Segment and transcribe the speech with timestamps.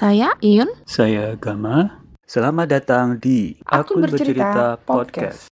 [0.00, 0.80] Saya Iyun.
[0.88, 2.00] Saya Gama.
[2.24, 5.49] Selamat datang di Akun Bercerita Podcast.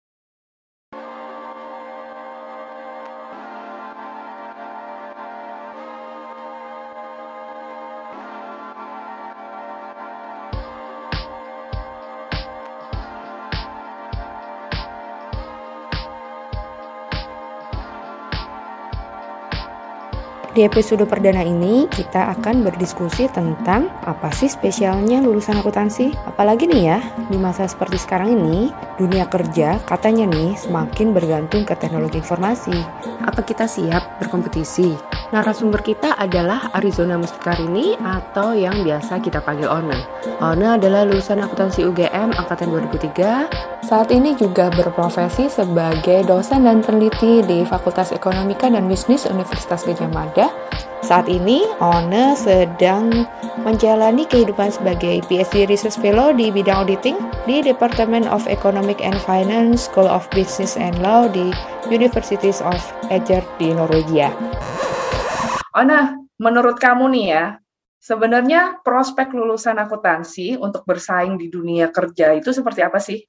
[20.51, 26.11] Di episode perdana ini, kita akan berdiskusi tentang apa sih spesialnya lulusan akuntansi.
[26.27, 26.99] Apalagi nih ya,
[27.31, 28.67] di masa seperti sekarang ini,
[28.99, 32.75] dunia kerja katanya nih semakin bergantung ke teknologi informasi.
[33.23, 34.91] Apa kita siap berkompetisi?
[35.31, 40.03] Narasumber kita adalah Arizona Mustikarini atau yang biasa kita panggil Ona.
[40.43, 43.80] Ona adalah lulusan akuntansi UGM angkatan 2003.
[43.91, 50.07] Saat ini juga berprofesi sebagai dosen dan peneliti di Fakultas Ekonomika dan Bisnis Universitas Gajah
[50.07, 50.47] Mada.
[51.03, 53.27] Saat ini, Ona sedang
[53.67, 59.91] menjalani kehidupan sebagai PhD Research Fellow di bidang auditing di Department of Economic and Finance
[59.91, 61.51] School of Business and Law di
[61.91, 62.79] Universities of
[63.11, 64.31] Eger di Norwegia.
[65.75, 67.59] Ona, menurut kamu nih ya,
[67.99, 73.19] sebenarnya prospek lulusan akuntansi untuk bersaing di dunia kerja itu seperti apa sih?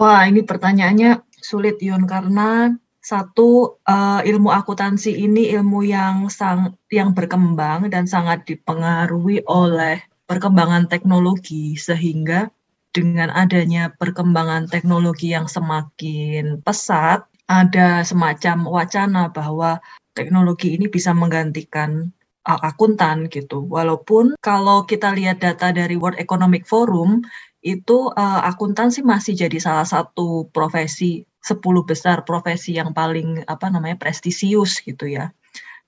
[0.00, 7.10] Wah, ini pertanyaannya sulit Yun karena satu uh, ilmu akuntansi ini ilmu yang sang yang
[7.12, 9.98] berkembang dan sangat dipengaruhi oleh
[10.30, 12.46] perkembangan teknologi sehingga
[12.94, 19.82] dengan adanya perkembangan teknologi yang semakin pesat ada semacam wacana bahwa
[20.14, 22.14] teknologi ini bisa menggantikan
[22.46, 23.66] uh, akuntan gitu.
[23.66, 27.26] Walaupun kalau kita lihat data dari World Economic Forum
[27.62, 33.70] itu uh, akuntan sih masih jadi salah satu profesi 10 besar profesi yang paling apa
[33.70, 35.30] namanya prestisius gitu ya.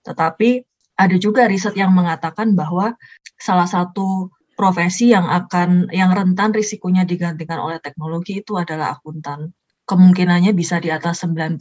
[0.06, 0.62] Tetapi
[0.95, 2.95] ada juga riset yang mengatakan bahwa
[3.39, 9.50] salah satu profesi yang akan yang rentan risikonya digantikan oleh teknologi itu adalah akuntan
[9.84, 11.61] kemungkinannya bisa di atas 94%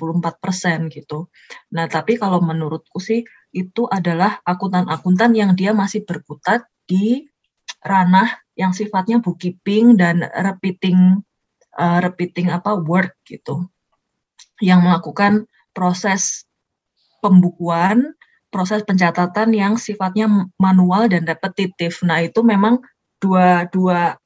[0.93, 1.27] gitu.
[1.75, 7.27] Nah, tapi kalau menurutku sih itu adalah akuntan-akuntan yang dia masih berkutat di
[7.83, 11.21] ranah yang sifatnya bookkeeping dan repeating
[11.77, 13.65] uh, repeating apa work gitu.
[14.61, 15.33] Yang melakukan
[15.73, 16.45] proses
[17.19, 18.13] pembukuan,
[18.53, 20.29] proses pencatatan yang sifatnya
[20.61, 22.05] manual dan repetitif.
[22.05, 22.77] Nah, itu memang
[23.17, 24.19] dua dua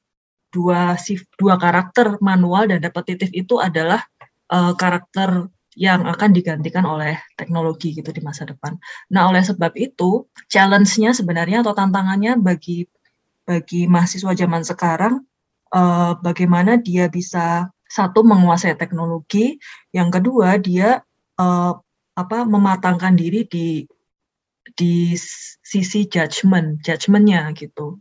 [0.52, 4.04] dua sif, dua karakter manual dan repetitif itu adalah
[4.52, 8.74] uh, karakter yang akan digantikan oleh teknologi gitu di masa depan.
[9.14, 12.82] Nah, oleh sebab itu, challenge-nya sebenarnya atau tantangannya bagi
[13.48, 15.24] bagi mahasiswa zaman sekarang
[15.72, 19.56] uh, bagaimana dia bisa satu menguasai teknologi,
[19.96, 21.00] yang kedua dia
[21.40, 21.72] uh,
[22.12, 23.88] apa mematangkan diri di
[24.76, 25.16] di
[25.64, 27.96] sisi judgement, judgementnya gitu.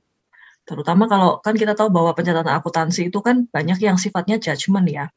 [0.68, 5.08] Terutama kalau kan kita tahu bahwa pencatatan akuntansi itu kan banyak yang sifatnya judgement ya.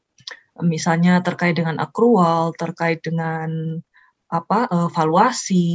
[0.63, 3.83] Misalnya terkait dengan accrual terkait dengan
[4.31, 5.67] apa eh, valuasi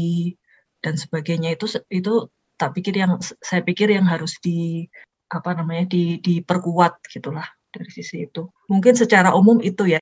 [0.80, 4.88] dan sebagainya itu itu tak pikir yang saya pikir yang harus di
[5.28, 8.48] apa namanya di diperkuat gitulah dari sisi itu.
[8.72, 10.00] Mungkin secara umum itu ya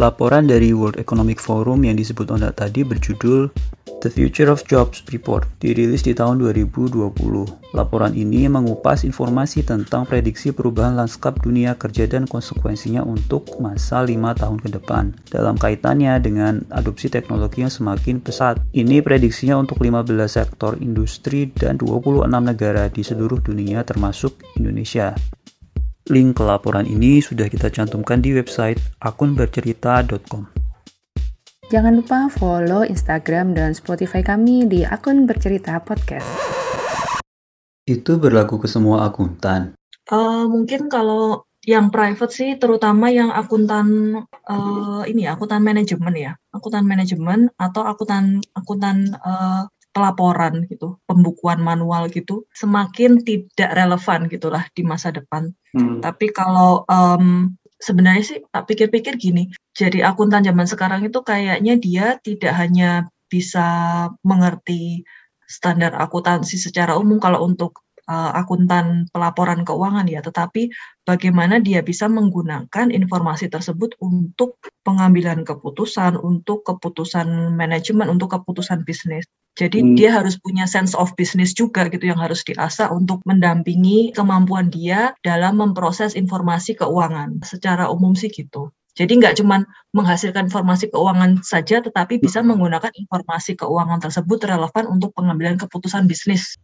[0.00, 3.52] Laporan dari World Economic Forum yang disebut Onda tadi berjudul
[4.00, 7.12] The Future of Jobs Report dirilis di tahun 2020.
[7.76, 14.16] Laporan ini mengupas informasi tentang prediksi perubahan lanskap dunia kerja dan konsekuensinya untuk masa 5
[14.40, 18.56] tahun ke depan dalam kaitannya dengan adopsi teknologi yang semakin pesat.
[18.72, 25.12] Ini prediksinya untuk 15 sektor industri dan 26 negara di seluruh dunia termasuk Indonesia.
[26.08, 30.48] Link ke laporan ini sudah kita cantumkan di website akunbercerita.com.
[31.70, 36.26] Jangan lupa follow Instagram dan Spotify kami di akun Bercerita Podcast.
[37.86, 39.78] Itu berlaku ke semua akuntan?
[40.10, 44.18] Uh, mungkin kalau yang private sih, terutama yang akuntan
[44.50, 52.08] uh, ini akuntan manajemen ya, akuntan manajemen atau akuntan akuntan uh, pelaporan gitu, pembukuan manual
[52.08, 55.52] gitu, semakin tidak relevan gitulah di masa depan.
[55.76, 56.00] Hmm.
[56.00, 62.06] Tapi kalau um, sebenarnya sih tak pikir-pikir gini, jadi akuntan zaman sekarang itu kayaknya dia
[62.24, 63.68] tidak hanya bisa
[64.24, 65.04] mengerti
[65.44, 70.70] standar akuntansi secara umum kalau untuk uh, akuntan pelaporan keuangan ya, tetapi
[71.06, 79.26] bagaimana dia bisa menggunakan informasi tersebut untuk pengambilan keputusan, untuk keputusan manajemen, untuk keputusan bisnis.
[79.60, 79.92] Jadi hmm.
[79.92, 85.12] dia harus punya sense of business juga gitu yang harus diasah untuk mendampingi kemampuan dia
[85.20, 87.44] dalam memproses informasi keuangan.
[87.44, 88.72] Secara umum sih gitu.
[88.96, 92.56] Jadi nggak cuma menghasilkan informasi keuangan saja, tetapi bisa hmm.
[92.56, 96.56] menggunakan informasi keuangan tersebut relevan untuk pengambilan keputusan bisnis.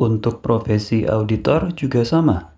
[0.00, 2.55] Untuk profesi auditor juga sama?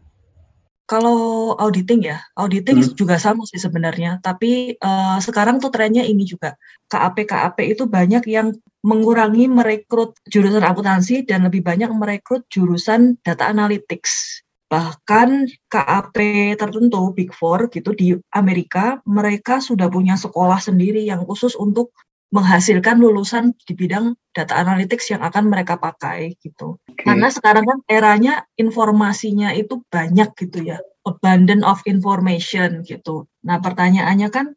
[0.88, 2.96] Kalau auditing ya, auditing hmm.
[2.96, 4.25] juga sama sih sebenarnya.
[4.25, 6.56] Tapi uh, sekarang tuh trennya ini juga
[6.88, 13.52] KAP KAP itu banyak yang mengurangi merekrut jurusan akuntansi dan lebih banyak merekrut jurusan data
[13.52, 14.40] analytics.
[14.73, 16.17] Bahkan KAP
[16.56, 21.93] tertentu Big Four gitu di Amerika mereka sudah punya sekolah sendiri yang khusus untuk
[22.28, 26.76] menghasilkan lulusan di bidang data analytics yang akan mereka pakai gitu.
[26.84, 27.08] Okay.
[27.08, 30.78] Karena sekarang kan eranya informasinya itu banyak gitu ya,
[31.08, 33.25] abundant of information gitu.
[33.48, 34.52] Nah pertanyaannya kan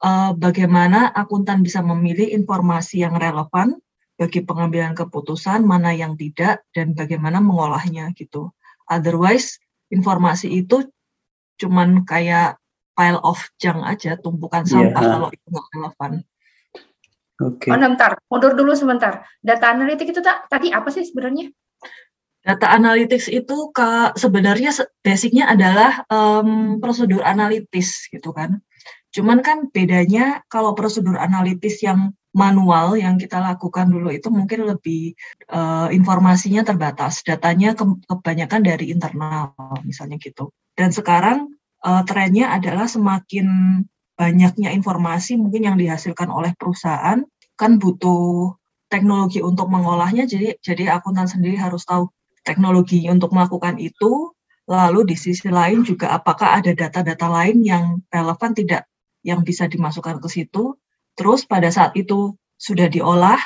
[0.00, 3.76] uh, bagaimana akuntan bisa memilih informasi yang relevan
[4.16, 8.52] bagi pengambilan keputusan, mana yang tidak, dan bagaimana mengolahnya gitu.
[8.88, 9.60] Otherwise
[9.92, 10.88] informasi itu
[11.60, 12.56] cuman kayak
[12.96, 15.12] pile of junk aja, tumpukan sampah yeah.
[15.16, 16.12] kalau itu nggak relevan.
[17.40, 17.68] Oke.
[17.68, 17.70] Okay.
[17.72, 19.24] Oh, bentar, mundur dulu sebentar.
[19.40, 21.48] Data analitik itu tak, tadi apa sih sebenarnya?
[22.40, 24.72] Data analytics itu ke, sebenarnya
[25.04, 28.60] basicnya adalah um, prosedur analitis gitu kan.
[29.12, 35.18] Cuman kan bedanya kalau prosedur analitis yang manual yang kita lakukan dulu itu mungkin lebih
[35.50, 39.52] uh, informasinya terbatas, datanya ke, kebanyakan dari internal
[39.82, 40.54] misalnya gitu.
[40.78, 41.50] Dan sekarang
[41.82, 43.46] uh, trennya adalah semakin
[44.20, 47.24] banyaknya informasi mungkin yang dihasilkan oleh perusahaan
[47.56, 48.52] kan butuh
[48.92, 50.28] teknologi untuk mengolahnya.
[50.28, 52.12] Jadi jadi akuntan sendiri harus tahu
[52.44, 54.28] teknologi untuk melakukan itu.
[54.68, 58.86] Lalu di sisi lain juga apakah ada data-data lain yang relevan tidak
[59.24, 60.76] yang bisa dimasukkan ke situ.
[61.16, 63.40] Terus pada saat itu sudah diolah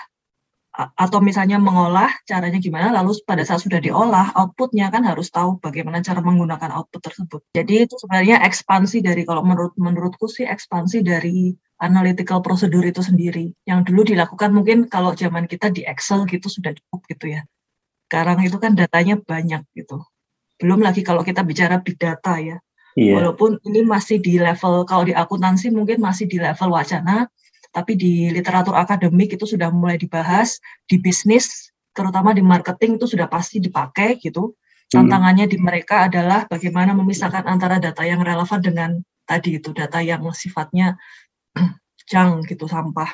[0.75, 2.91] atau misalnya mengolah caranya gimana?
[2.91, 7.41] Lalu pada saat sudah diolah outputnya kan harus tahu bagaimana cara menggunakan output tersebut.
[7.55, 13.55] Jadi itu sebenarnya ekspansi dari kalau menurut menurutku sih ekspansi dari analytical prosedur itu sendiri.
[13.63, 17.47] Yang dulu dilakukan mungkin kalau zaman kita di Excel gitu sudah cukup gitu ya.
[18.11, 20.03] Sekarang itu kan datanya banyak gitu.
[20.59, 22.59] Belum lagi kalau kita bicara big data ya.
[22.95, 23.19] Yeah.
[23.19, 27.27] walaupun ini masih di level kalau di akuntansi mungkin masih di level wacana
[27.75, 33.27] tapi di literatur akademik itu sudah mulai dibahas, di bisnis, terutama di marketing itu sudah
[33.27, 34.55] pasti dipakai gitu.
[34.95, 35.11] Hmm.
[35.11, 38.91] Tantangannya di mereka adalah bagaimana memisahkan antara data yang relevan dengan
[39.27, 40.95] tadi itu data yang sifatnya
[42.11, 43.11] jang gitu sampah.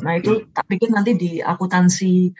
[0.00, 2.30] Nah itu tak pikir nanti di akuntansi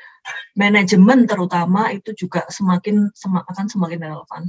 [0.56, 4.43] manajemen terutama itu juga semakin sem akan semakin relevan.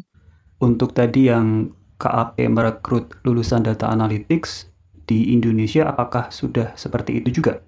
[0.61, 4.71] Untuk tadi yang KAP merekrut lulusan data analytics,
[5.03, 7.59] di Indonesia apakah sudah seperti itu juga?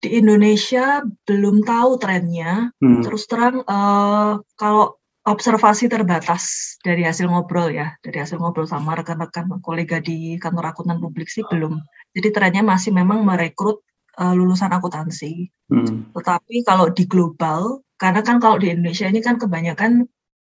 [0.00, 2.72] Di Indonesia belum tahu trennya.
[2.80, 3.00] Hmm.
[3.00, 9.48] Terus terang uh, kalau observasi terbatas dari hasil ngobrol ya, dari hasil ngobrol sama rekan-rekan
[9.64, 11.80] kolega di kantor akuntan publik sih belum.
[12.12, 13.80] Jadi trennya masih memang merekrut
[14.20, 15.48] uh, lulusan akuntansi.
[15.72, 16.12] Hmm.
[16.12, 20.04] Tetapi kalau di global, karena kan kalau di Indonesia ini kan kebanyakan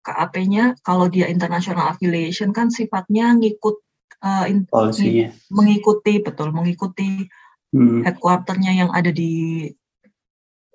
[0.07, 3.83] KAP-nya kalau dia international affiliation kan sifatnya ngikut
[4.23, 4.65] uh, in,
[5.53, 7.27] mengikuti betul mengikuti
[7.75, 8.07] hmm.
[8.07, 9.67] headquarternya yang ada di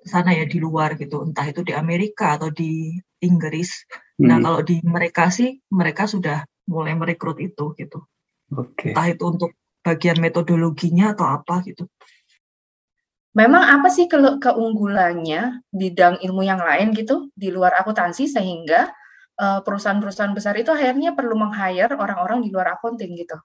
[0.02, 3.86] sana ya di luar gitu entah itu di Amerika atau di Inggris
[4.18, 4.26] nah, hmm.
[4.26, 8.02] nah kalau di mereka sih mereka sudah mulai merekrut itu gitu
[8.50, 8.94] okay.
[8.94, 9.50] entah itu untuk
[9.82, 11.86] bagian metodologinya atau apa gitu
[13.32, 19.00] Memang apa sih ke keunggulannya bidang ilmu yang lain gitu di luar akuntansi sehingga Eh,
[19.66, 23.36] perusahaan-perusahaan besar itu akhirnya perlu meng-hire orang-orang di luar accounting gitu?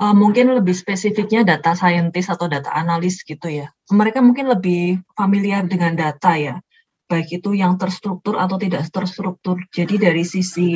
[0.00, 3.68] Uh, mungkin lebih spesifiknya data scientist atau data analis gitu ya.
[3.92, 6.56] Mereka mungkin lebih familiar dengan data ya,
[7.12, 9.60] baik itu yang terstruktur atau tidak terstruktur.
[9.68, 10.70] Jadi dari sisi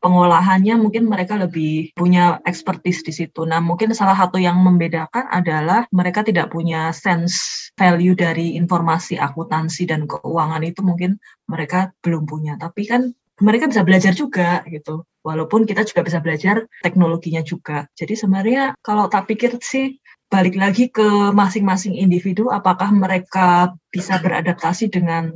[0.00, 3.44] pengolahannya mungkin mereka lebih punya expertise di situ.
[3.44, 9.84] Nah, mungkin salah satu yang membedakan adalah mereka tidak punya sense value dari informasi akuntansi
[9.84, 12.56] dan keuangan itu mungkin mereka belum punya.
[12.56, 15.04] Tapi kan mereka bisa belajar juga gitu.
[15.20, 17.88] Walaupun kita juga bisa belajar teknologinya juga.
[17.96, 24.88] Jadi sebenarnya kalau tak pikir sih balik lagi ke masing-masing individu apakah mereka bisa beradaptasi
[24.88, 25.34] dengan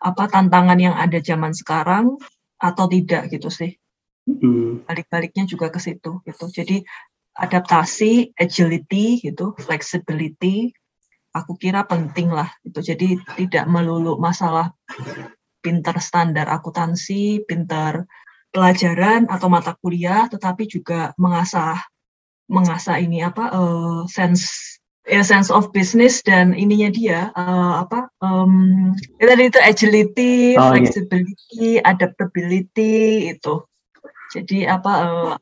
[0.00, 2.16] apa tantangan yang ada zaman sekarang
[2.56, 3.76] atau tidak gitu sih.
[4.26, 4.82] Hmm.
[4.86, 6.44] Balik-baliknya juga ke situ gitu.
[6.50, 6.82] Jadi
[7.36, 10.72] adaptasi, agility gitu, flexibility
[11.36, 12.80] aku kira penting lah gitu.
[12.80, 14.72] Jadi tidak melulu masalah
[15.66, 18.06] pinter standar akuntansi, pinter
[18.54, 21.82] pelajaran atau mata kuliah, tetapi juga mengasah
[22.46, 28.94] mengasah ini apa uh, sense ya sense of business dan ininya dia uh, apa um,
[29.18, 30.70] ya tadi itu agility, oh, iya.
[30.70, 31.90] flexibility, yeah.
[31.90, 32.94] adaptability
[33.34, 33.66] itu.
[34.30, 35.32] Jadi apa uh,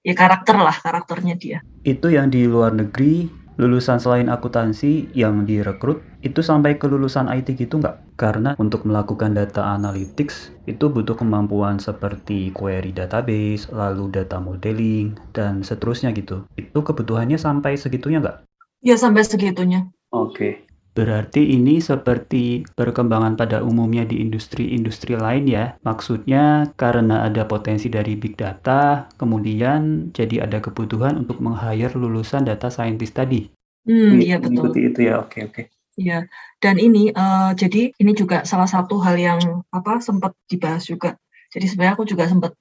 [0.00, 1.58] ya karakter lah karakternya dia.
[1.84, 7.60] Itu yang di luar negeri lulusan selain akuntansi yang direkrut itu sampai ke lulusan IT
[7.60, 8.16] gitu nggak?
[8.16, 15.60] Karena untuk melakukan data analytics itu butuh kemampuan seperti query database, lalu data modeling, dan
[15.60, 16.48] seterusnya gitu.
[16.56, 18.48] Itu kebutuhannya sampai segitunya nggak?
[18.80, 19.92] Ya sampai segitunya.
[20.08, 20.32] Oke.
[20.32, 20.69] Okay.
[20.90, 25.78] Berarti ini seperti perkembangan pada umumnya di industri-industri lain ya.
[25.86, 32.66] Maksudnya karena ada potensi dari big data, kemudian jadi ada kebutuhan untuk meng-hire lulusan data
[32.68, 33.46] scientist tadi.
[33.86, 34.70] Hmm, iya betul.
[34.70, 35.62] Mengikuti itu ya, oke oke.
[36.00, 36.26] Iya,
[36.62, 39.40] dan ini uh, jadi ini juga salah satu hal yang
[39.74, 41.18] apa sempat dibahas juga.
[41.50, 42.54] Jadi sebenarnya aku juga sempat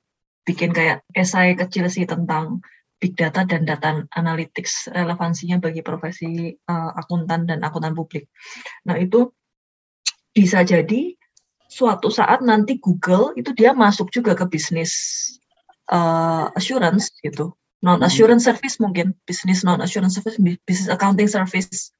[0.44, 2.62] bikin kayak esai kecil sih tentang
[3.00, 8.28] big data dan data analytics relevansinya bagi profesi uh, akuntan dan akuntan publik.
[8.86, 9.32] Nah, itu
[10.36, 11.16] bisa jadi
[11.72, 14.94] suatu saat nanti Google itu dia masuk juga ke bisnis
[15.90, 17.56] uh, assurance gitu.
[17.80, 20.36] Non assurance service mungkin, bisnis non assurance service,
[20.68, 21.96] bisnis accounting service.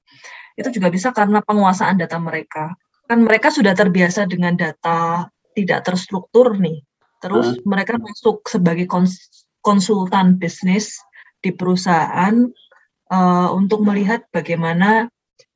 [0.60, 2.76] Itu juga bisa karena penguasaan data mereka.
[3.08, 6.84] Kan mereka sudah terbiasa dengan data tidak terstruktur nih.
[7.24, 7.64] Terus uh.
[7.64, 8.92] mereka masuk sebagai
[9.70, 10.98] konsultan bisnis
[11.38, 12.34] di perusahaan
[13.14, 15.06] uh, untuk melihat bagaimana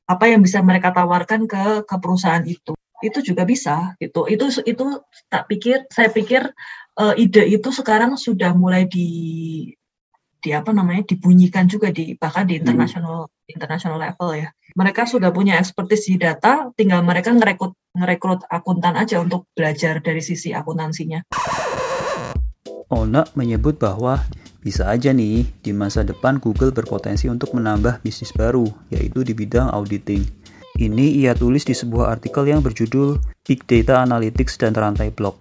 [0.06, 2.78] apa yang bisa mereka tawarkan ke ke perusahaan itu.
[3.02, 4.30] Itu juga bisa gitu.
[4.30, 6.46] Itu itu tak pikir saya pikir
[7.02, 9.08] uh, ide itu sekarang sudah mulai di
[10.38, 13.50] di apa namanya dibunyikan juga di bahkan di international hmm.
[13.50, 14.48] international level ya.
[14.78, 20.22] Mereka sudah punya ekspertis di data tinggal mereka ngerekrut ngerekrut akuntan aja untuk belajar dari
[20.22, 21.26] sisi akuntansinya
[22.92, 24.20] Ona menyebut bahwa
[24.64, 29.68] bisa aja nih di masa depan Google berpotensi untuk menambah bisnis baru, yaitu di bidang
[29.72, 30.24] auditing.
[30.74, 35.38] Ini ia tulis di sebuah artikel yang berjudul Big Data Analytics dan Rantai Blok.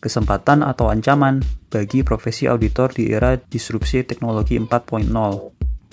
[0.00, 5.12] Kesempatan atau ancaman bagi profesi auditor di era disrupsi teknologi 4.0.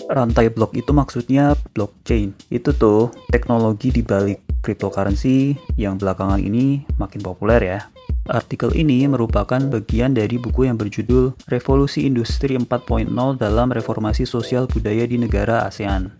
[0.08, 2.32] Rantai blok itu maksudnya blockchain.
[2.48, 7.80] Itu tuh teknologi di balik cryptocurrency yang belakangan ini makin populer ya.
[8.28, 13.08] Artikel ini merupakan bagian dari buku yang berjudul Revolusi Industri 4.0
[13.40, 16.12] dalam Reformasi Sosial Budaya di Negara ASEAN.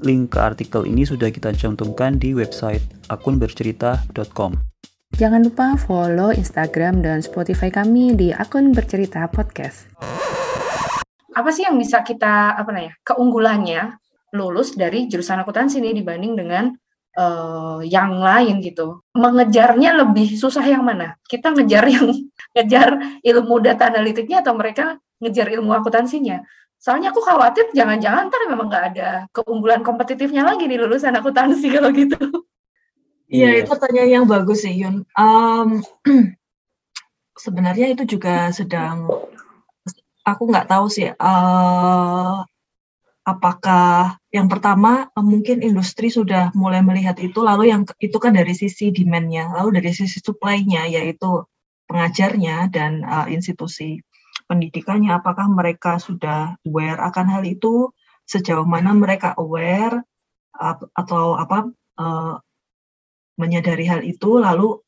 [0.00, 2.80] Link ke artikel ini sudah kita cantumkan di website
[3.12, 4.56] akunbercerita.com.
[5.20, 9.92] Jangan lupa follow Instagram dan Spotify kami di akun bercerita podcast.
[11.36, 14.00] Apa sih yang bisa kita apa ya keunggulannya
[14.32, 16.72] lulus dari jurusan akuntansi ini dibanding dengan
[17.16, 19.00] uh, yang lain gitu.
[19.16, 21.16] Mengejarnya lebih susah yang mana?
[21.26, 22.06] Kita ngejar yang
[22.56, 22.88] ngejar
[23.20, 26.42] ilmu data analitiknya atau mereka ngejar ilmu akuntansinya?
[26.82, 31.94] Soalnya aku khawatir jangan-jangan ntar memang nggak ada keunggulan kompetitifnya lagi di lulusan akuntansi kalau
[31.94, 32.18] gitu.
[33.32, 33.60] Iya, yeah.
[33.64, 35.06] itu pertanyaan yang bagus sih Yun.
[35.14, 35.80] Um,
[37.44, 39.08] sebenarnya itu juga sedang
[40.22, 42.36] aku nggak tahu sih uh,
[43.22, 48.90] apakah yang pertama mungkin industri sudah mulai melihat itu lalu yang itu kan dari sisi
[48.90, 51.46] demand-nya lalu dari sisi supply-nya yaitu
[51.86, 54.02] pengajarnya dan uh, institusi
[54.48, 55.12] pendidikannya.
[55.12, 57.92] Apakah mereka sudah aware akan hal itu?
[58.24, 60.00] Sejauh mana mereka aware
[60.56, 61.68] uh, atau apa
[62.00, 62.34] uh,
[63.36, 64.40] menyadari hal itu?
[64.40, 64.80] Lalu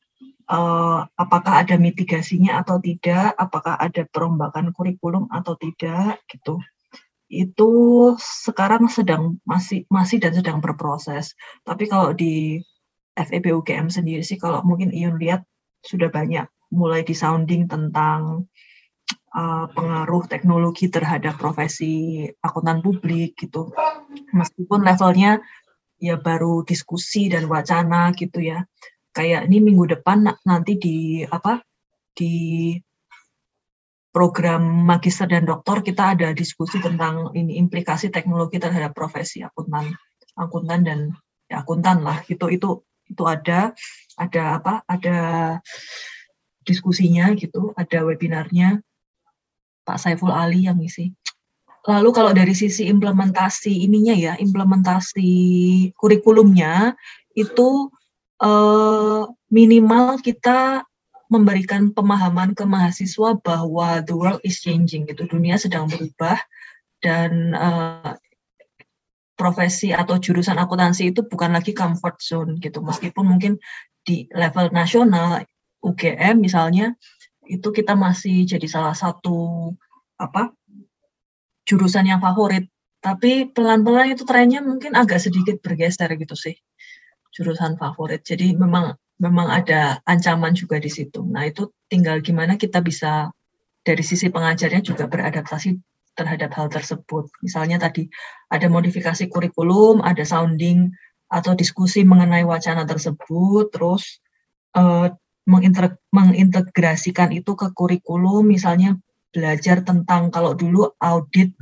[0.49, 3.37] uh, apakah ada mitigasinya atau tidak?
[3.37, 6.25] Apakah ada perombakan kurikulum atau tidak?
[6.25, 6.57] Gitu
[7.43, 7.69] itu
[8.19, 11.35] sekarang sedang masih masih dan sedang berproses.
[11.67, 12.63] Tapi kalau di
[13.15, 15.43] FEB UGM sendiri sih kalau mungkin Ion lihat
[15.83, 18.49] sudah banyak mulai di sounding tentang
[19.35, 23.71] uh, pengaruh teknologi terhadap profesi akuntan publik gitu.
[24.35, 25.39] Meskipun levelnya
[25.99, 28.67] ya baru diskusi dan wacana gitu ya.
[29.15, 31.63] Kayak ini minggu depan nanti di apa
[32.15, 32.75] di
[34.15, 39.91] program magister dan doktor kita ada diskusi tentang ini implikasi teknologi terhadap profesi akuntan
[40.39, 40.99] akuntan dan
[41.51, 42.23] ya, akuntan lah.
[42.23, 42.79] Gitu itu
[43.11, 43.75] itu ada
[44.15, 45.17] ada apa ada
[46.63, 48.79] diskusinya gitu ada webinarnya.
[49.85, 51.11] Pak Saiful Ali yang ngisi.
[51.85, 55.29] Lalu kalau dari sisi implementasi ininya ya implementasi
[55.93, 56.97] kurikulumnya
[57.37, 57.91] itu
[58.41, 60.81] eh, minimal kita
[61.27, 65.25] memberikan pemahaman ke mahasiswa bahwa the world is changing gitu.
[65.25, 66.37] Dunia sedang berubah
[67.01, 68.13] dan uh,
[69.35, 72.79] profesi atau jurusan akuntansi itu bukan lagi comfort zone gitu.
[72.79, 73.53] Meskipun mungkin
[74.05, 75.43] di level nasional
[75.81, 76.93] UGM misalnya
[77.45, 79.69] itu kita masih jadi salah satu
[80.17, 80.53] apa
[81.65, 82.69] jurusan yang favorit.
[83.01, 86.57] Tapi pelan-pelan itu trennya mungkin agak sedikit bergeser gitu sih
[87.35, 88.25] jurusan favorit.
[88.25, 91.23] Jadi memang memang ada ancaman juga di situ.
[91.23, 93.31] Nah, itu tinggal gimana kita bisa
[93.85, 95.77] dari sisi pengajarnya juga beradaptasi
[96.15, 97.29] terhadap hal tersebut.
[97.43, 98.07] Misalnya tadi
[98.49, 100.89] ada modifikasi kurikulum, ada sounding
[101.29, 104.23] atau diskusi mengenai wacana tersebut, terus
[104.73, 105.11] uh,
[106.09, 108.97] mengintegrasikan itu ke kurikulum, misalnya
[109.29, 111.53] belajar tentang kalau dulu audit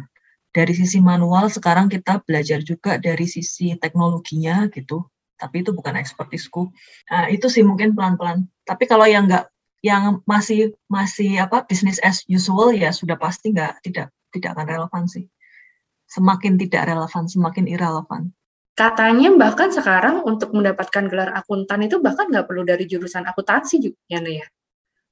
[0.53, 5.01] dari sisi manual, sekarang kita belajar juga dari sisi teknologinya gitu.
[5.43, 6.71] Tapi itu bukan ekspertisku.
[7.11, 8.47] Nah, itu sih mungkin pelan-pelan.
[8.63, 9.51] Tapi kalau yang enggak
[9.83, 15.03] yang masih masih apa bisnis as usual ya sudah pasti nggak tidak tidak akan relevan
[15.11, 15.27] sih.
[16.07, 18.31] Semakin tidak relevan, semakin irrelevan.
[18.73, 23.99] Katanya bahkan sekarang untuk mendapatkan gelar akuntan itu bahkan nggak perlu dari jurusan akuntansi juga
[24.07, 24.47] ya, ya?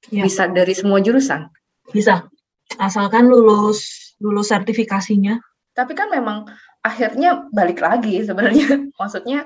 [0.09, 0.23] ya.
[0.23, 1.51] Bisa dari semua jurusan.
[1.91, 2.31] Bisa,
[2.79, 5.37] asalkan lulus lulus sertifikasinya.
[5.75, 6.47] Tapi kan memang
[6.81, 8.87] akhirnya balik lagi sebenarnya.
[9.01, 9.45] Maksudnya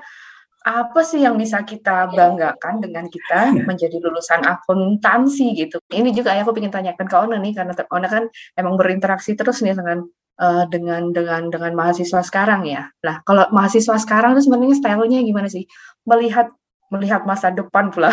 [0.66, 5.78] apa sih yang bisa kita banggakan dengan kita menjadi lulusan akuntansi gitu.
[5.86, 8.26] Ini juga ya aku ingin tanyakan ke Ona nih karena Ona kan
[8.58, 10.02] emang berinteraksi terus nih dengan
[10.42, 12.90] uh, dengan dengan dengan mahasiswa sekarang ya.
[13.06, 15.70] Nah, kalau mahasiswa sekarang itu sebenarnya stylenya gimana sih?
[16.02, 16.50] Melihat
[16.90, 18.10] melihat masa depan pula.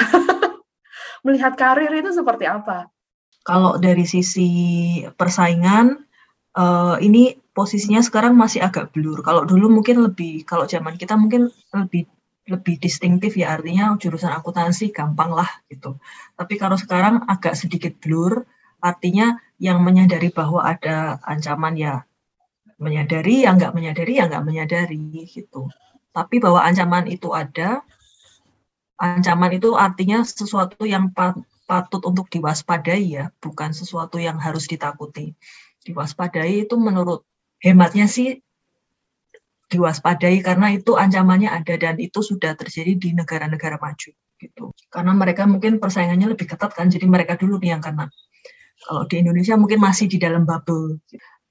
[1.25, 2.85] melihat karir itu seperti apa?
[3.43, 4.49] Kalau dari sisi
[5.17, 5.99] persaingan
[6.53, 9.25] uh, ini posisinya sekarang masih agak blur.
[9.25, 12.07] Kalau dulu mungkin lebih, kalau zaman kita mungkin lebih
[12.43, 15.95] lebih distintif ya artinya jurusan akuntansi gampang lah gitu.
[16.35, 18.43] Tapi kalau sekarang agak sedikit blur,
[18.83, 22.03] artinya yang menyadari bahwa ada ancaman ya
[22.83, 25.71] menyadari, yang nggak menyadari ya nggak menyadari gitu.
[26.11, 27.79] Tapi bahwa ancaman itu ada,
[28.99, 31.15] ancaman itu artinya sesuatu yang
[31.63, 35.31] patut untuk diwaspadai ya, bukan sesuatu yang harus ditakuti.
[35.87, 37.23] Diwaspadai itu menurut
[37.63, 38.43] hematnya sih
[39.73, 44.63] diwaspadai karena itu ancamannya ada dan itu sudah terjadi di negara-negara maju gitu.
[44.93, 48.11] Karena mereka mungkin persaingannya lebih ketat kan, jadi mereka dulu nih yang kena.
[48.83, 50.99] Kalau di Indonesia mungkin masih di dalam bubble.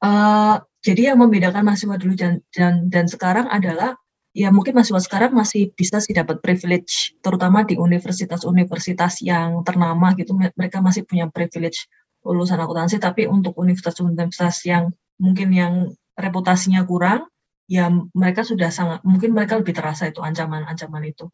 [0.02, 3.94] Uh, jadi yang membedakan mahasiswa dulu dan, dan dan sekarang adalah
[4.34, 10.34] ya mungkin mahasiswa sekarang masih bisa sih dapat privilege, terutama di universitas-universitas yang ternama gitu,
[10.34, 11.86] mereka masih punya privilege
[12.26, 15.74] lulusan akuntansi, tapi untuk universitas-universitas yang mungkin yang
[16.18, 17.31] reputasinya kurang,
[17.72, 21.32] ya mereka sudah sangat mungkin mereka lebih terasa itu ancaman-ancaman itu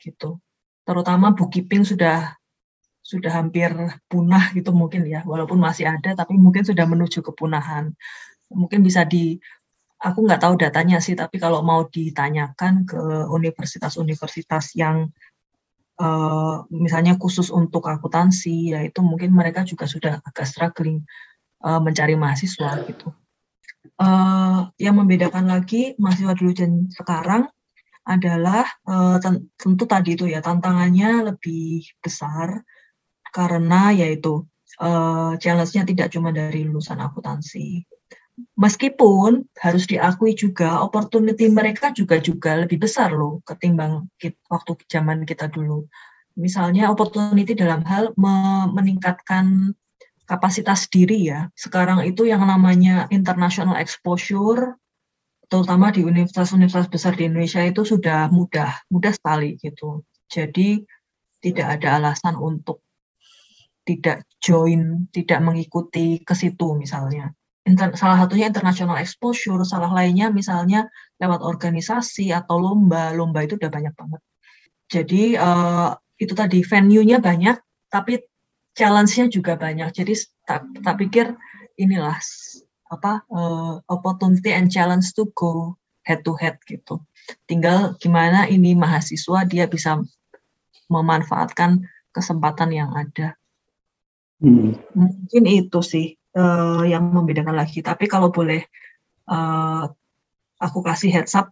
[0.00, 0.40] gitu.
[0.88, 2.32] Terutama bookkeeping sudah
[3.04, 3.68] sudah hampir
[4.08, 7.92] punah gitu mungkin ya walaupun masih ada tapi mungkin sudah menuju kepunahan.
[8.48, 9.36] Mungkin bisa di
[10.00, 15.12] aku nggak tahu datanya sih tapi kalau mau ditanyakan ke universitas-universitas yang
[16.00, 21.04] uh, misalnya khusus untuk akuntansi ya itu mungkin mereka juga sudah agak struggling
[21.60, 23.12] uh, mencari mahasiswa gitu
[24.00, 27.48] uh, yang membedakan lagi mahasiswa dulu dan sekarang
[28.04, 29.16] adalah uh,
[29.56, 32.60] tentu tadi itu ya tantangannya lebih besar
[33.32, 34.44] karena yaitu
[34.78, 37.82] uh, challenge-nya tidak cuma dari lulusan akuntansi.
[38.58, 45.22] Meskipun harus diakui juga opportunity mereka juga juga lebih besar loh ketimbang kita, waktu zaman
[45.22, 45.86] kita dulu.
[46.34, 48.10] Misalnya opportunity dalam hal
[48.74, 49.70] meningkatkan
[50.24, 51.48] kapasitas diri ya.
[51.56, 54.76] Sekarang itu yang namanya international exposure,
[55.48, 60.02] terutama di universitas-universitas besar di Indonesia itu sudah mudah, mudah sekali gitu.
[60.28, 60.82] Jadi
[61.44, 62.80] tidak ada alasan untuk
[63.84, 67.28] tidak join, tidak mengikuti ke situ misalnya.
[67.64, 73.72] Inter, salah satunya international exposure, salah lainnya misalnya lewat organisasi atau lomba, lomba itu udah
[73.72, 74.20] banyak banget.
[74.88, 77.56] Jadi uh, itu tadi venue-nya banyak,
[77.88, 78.20] tapi
[78.74, 79.90] challenge-nya juga banyak.
[79.94, 81.34] Jadi tak, tak pikir
[81.78, 82.18] inilah
[82.92, 87.00] apa uh, opportunity and challenge to go head to head gitu.
[87.48, 89.98] Tinggal gimana ini mahasiswa dia bisa
[90.92, 91.80] memanfaatkan
[92.12, 93.34] kesempatan yang ada.
[94.38, 94.76] Hmm.
[94.92, 96.06] Mungkin itu sih
[96.36, 97.80] uh, yang membedakan lagi.
[97.80, 98.62] Tapi kalau boleh
[99.32, 99.88] uh,
[100.60, 101.50] aku kasih heads up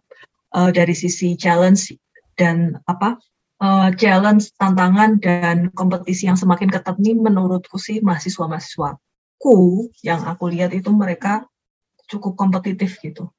[0.53, 1.91] uh, dari sisi challenge
[2.37, 3.17] dan apa
[3.63, 9.57] uh, challenge, tantangan, dan kompetisi yang semakin ketat ini menurutku sih mahasiswa-mahasiswaku
[10.03, 11.47] yang aku lihat itu mereka
[12.11, 13.31] cukup kompetitif gitu.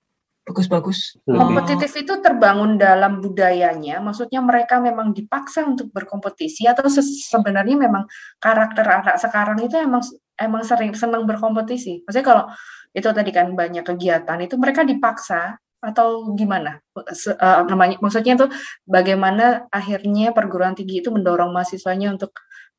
[0.44, 1.16] Bagus-bagus.
[1.24, 8.04] Kompetitif itu terbangun dalam budayanya, maksudnya mereka memang dipaksa untuk berkompetisi atau sebenarnya memang
[8.36, 10.04] karakter anak sekarang itu emang
[10.36, 12.04] emang sering senang berkompetisi.
[12.04, 12.44] Maksudnya kalau
[12.92, 16.80] itu tadi kan banyak kegiatan itu mereka dipaksa atau gimana?
[16.96, 18.48] Uh, namanya maksudnya tuh
[18.88, 22.32] bagaimana akhirnya perguruan tinggi itu mendorong mahasiswanya untuk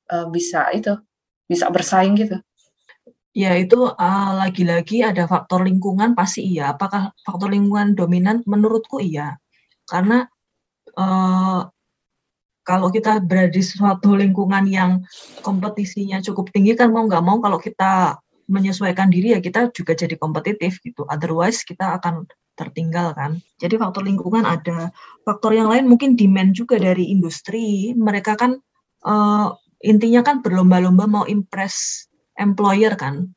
[0.09, 0.97] uh, bisa itu
[1.45, 2.41] bisa bersaing gitu?
[3.35, 6.73] Ya itu uh, lagi-lagi ada faktor lingkungan pasti iya.
[6.73, 8.41] Apakah faktor lingkungan dominan?
[8.47, 9.35] Menurutku iya,
[9.85, 10.25] karena
[10.95, 11.67] uh,
[12.65, 15.05] kalau kita berada di suatu lingkungan yang
[15.45, 18.17] kompetisinya cukup tinggi kan mau nggak mau kalau kita
[18.49, 21.05] menyesuaikan diri ya kita juga jadi kompetitif gitu.
[21.05, 23.39] Otherwise kita akan tertinggal kan.
[23.59, 24.89] Jadi faktor lingkungan ada.
[25.27, 27.91] Faktor yang lain mungkin demand juga dari industri.
[27.93, 28.57] Mereka kan
[29.05, 29.47] uh,
[29.83, 32.07] intinya kan berlomba-lomba mau impress
[32.39, 33.27] employer kan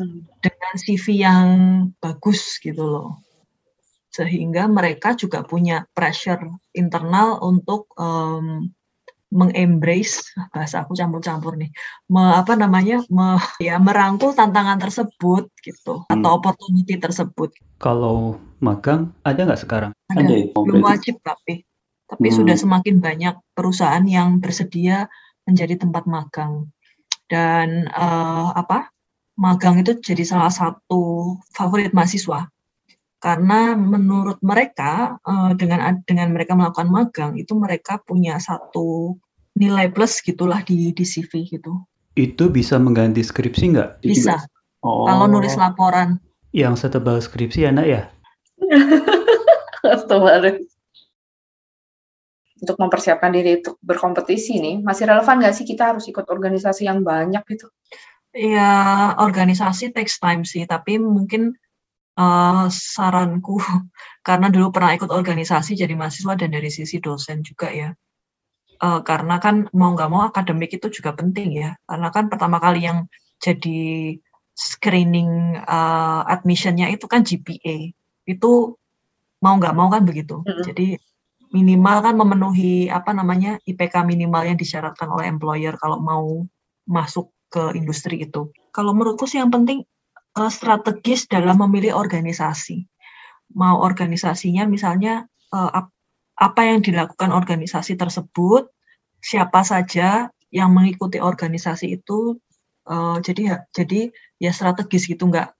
[0.00, 0.20] hmm.
[0.40, 1.48] dengan CV yang
[2.00, 3.22] bagus gitu loh.
[4.10, 8.70] Sehingga mereka juga punya pressure internal untuk um,
[9.34, 10.22] mengembrace
[10.54, 11.74] bahasa aku campur-campur nih
[12.06, 16.14] me, apa namanya me, ya merangkul tantangan tersebut gitu hmm.
[16.14, 17.50] atau opportunity tersebut
[17.82, 20.48] kalau magang ada nggak sekarang ada, ada ya?
[20.56, 21.68] belum wajib tapi
[22.08, 22.36] tapi hmm.
[22.40, 25.12] sudah semakin banyak perusahaan yang bersedia
[25.44, 26.72] menjadi tempat magang
[27.28, 28.88] dan uh, apa
[29.36, 32.48] magang itu jadi salah satu favorit mahasiswa
[33.24, 39.16] karena menurut mereka uh, dengan dengan mereka melakukan magang itu mereka punya satu
[39.56, 41.72] nilai plus gitulah di di CV gitu.
[42.12, 43.90] Itu bisa mengganti skripsi nggak?
[44.04, 44.44] Bisa.
[44.84, 45.08] Oh.
[45.08, 46.20] Kalau nulis laporan.
[46.52, 48.02] Yang setebal skripsi enak ya?
[52.64, 57.04] Untuk mempersiapkan diri untuk berkompetisi nih, masih relevan nggak sih kita harus ikut organisasi yang
[57.04, 57.68] banyak gitu?
[58.32, 61.52] Ya, organisasi takes time sih, tapi mungkin
[62.18, 63.60] uh, saranku
[64.26, 67.90] karena dulu pernah ikut organisasi jadi mahasiswa dan dari sisi dosen juga ya.
[68.82, 71.70] Uh, karena kan mau nggak mau akademik itu juga penting ya.
[71.86, 73.06] Karena kan pertama kali yang
[73.38, 74.16] jadi
[74.54, 77.92] screening uh, admissionnya itu kan GPA.
[78.24, 78.76] Itu
[79.44, 80.40] mau nggak mau kan begitu.
[80.40, 80.64] Mm -hmm.
[80.72, 80.86] Jadi
[81.54, 86.42] minimal kan memenuhi apa namanya IPK minimal yang disyaratkan oleh employer kalau mau
[86.90, 88.50] masuk ke industri itu.
[88.74, 89.86] Kalau menurutku sih yang penting
[90.34, 92.90] uh, strategis dalam memilih organisasi.
[93.54, 95.94] Mau organisasinya misalnya uh, ap
[96.34, 98.66] apa yang dilakukan organisasi tersebut,
[99.22, 102.42] siapa saja yang mengikuti organisasi itu,
[102.90, 104.10] uh, jadi jadi
[104.42, 105.54] ya strategis gitu nggak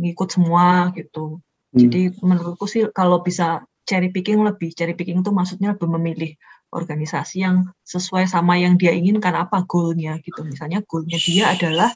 [0.00, 1.44] ngikut semua gitu.
[1.76, 1.82] Hmm.
[1.84, 6.32] Jadi menurutku sih kalau bisa cherry picking lebih, cherry picking itu maksudnya lebih memilih
[6.72, 10.40] organisasi yang sesuai sama yang dia inginkan apa goalnya gitu.
[10.40, 11.92] Misalnya goalnya dia adalah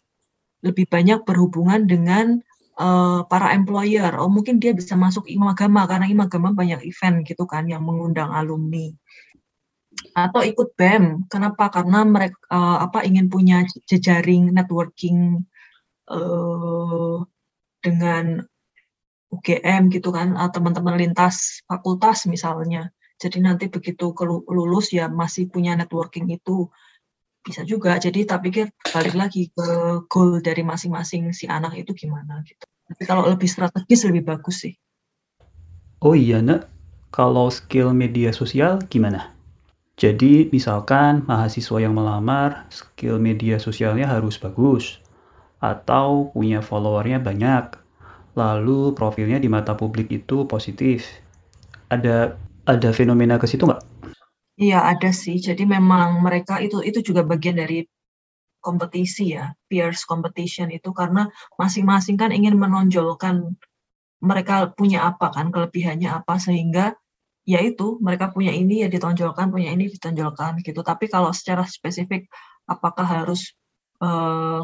[0.61, 2.45] lebih banyak berhubungan dengan
[2.77, 4.13] uh, para employer.
[4.21, 8.93] Oh mungkin dia bisa masuk imagama karena imagama banyak event gitu kan yang mengundang alumni.
[10.13, 11.27] Atau ikut BEM.
[11.33, 11.73] Kenapa?
[11.73, 15.41] Karena mereka uh, apa ingin punya jejaring networking
[16.13, 17.25] uh,
[17.81, 18.45] dengan
[19.31, 22.91] UGM gitu kan, teman-teman lintas fakultas misalnya.
[23.21, 24.11] Jadi nanti begitu
[24.51, 26.67] lulus ya masih punya networking itu
[27.41, 27.97] bisa juga.
[27.97, 32.65] Jadi tak pikir balik lagi ke goal dari masing-masing si anak itu gimana gitu.
[32.91, 34.75] Tapi kalau lebih strategis lebih bagus sih.
[36.01, 36.67] Oh iya nak,
[37.13, 39.37] kalau skill media sosial gimana?
[40.01, 44.97] Jadi misalkan mahasiswa yang melamar, skill media sosialnya harus bagus,
[45.61, 47.77] atau punya followernya banyak,
[48.39, 51.07] lalu profilnya di mata publik itu positif.
[51.91, 52.39] Ada
[52.69, 53.83] ada fenomena ke situ nggak?
[54.61, 55.41] Iya ada sih.
[55.41, 57.83] Jadi memang mereka itu itu juga bagian dari
[58.61, 63.57] kompetisi ya, peers competition itu karena masing-masing kan ingin menonjolkan
[64.21, 66.93] mereka punya apa kan, kelebihannya apa sehingga
[67.49, 70.85] ya itu mereka punya ini ya ditonjolkan, punya ini ditonjolkan gitu.
[70.85, 72.29] Tapi kalau secara spesifik
[72.69, 73.57] apakah harus
[74.05, 74.61] uh,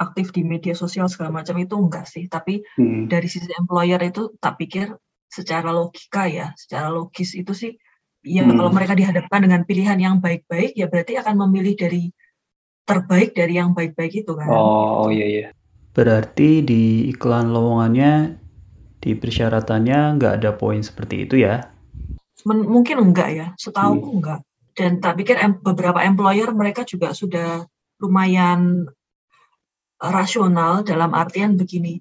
[0.00, 2.24] aktif di media sosial segala macam itu enggak sih.
[2.26, 3.12] Tapi hmm.
[3.12, 4.96] dari sisi employer itu tak pikir
[5.28, 7.72] secara logika ya, secara logis itu sih
[8.20, 8.56] ya hmm.
[8.56, 12.12] kalau mereka dihadapkan dengan pilihan yang baik-baik ya berarti akan memilih dari
[12.84, 14.48] terbaik dari yang baik-baik itu kan.
[14.50, 15.48] Oh, iya iya.
[15.94, 18.34] Berarti di iklan lowongannya
[19.00, 21.70] di persyaratannya nggak ada poin seperti itu ya?
[22.44, 24.14] Men mungkin enggak ya, setahu hmm.
[24.18, 24.40] enggak.
[24.74, 27.68] Dan tak pikir em beberapa employer mereka juga sudah
[28.00, 28.88] lumayan
[30.00, 32.00] rasional dalam artian begini.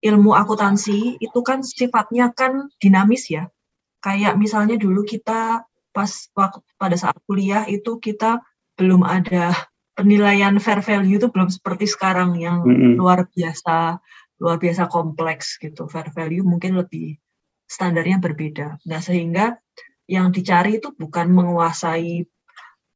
[0.00, 3.52] Ilmu akuntansi itu kan sifatnya kan dinamis ya
[4.00, 8.40] kayak misalnya dulu kita pas waktu pada saat kuliah itu kita
[8.80, 9.52] belum ada
[9.92, 12.96] penilaian fair value itu belum seperti sekarang yang mm-hmm.
[12.96, 14.00] luar biasa
[14.40, 17.20] luar biasa kompleks gitu fair value mungkin lebih
[17.68, 19.60] standarnya berbeda nah sehingga
[20.08, 22.24] yang dicari itu bukan menguasai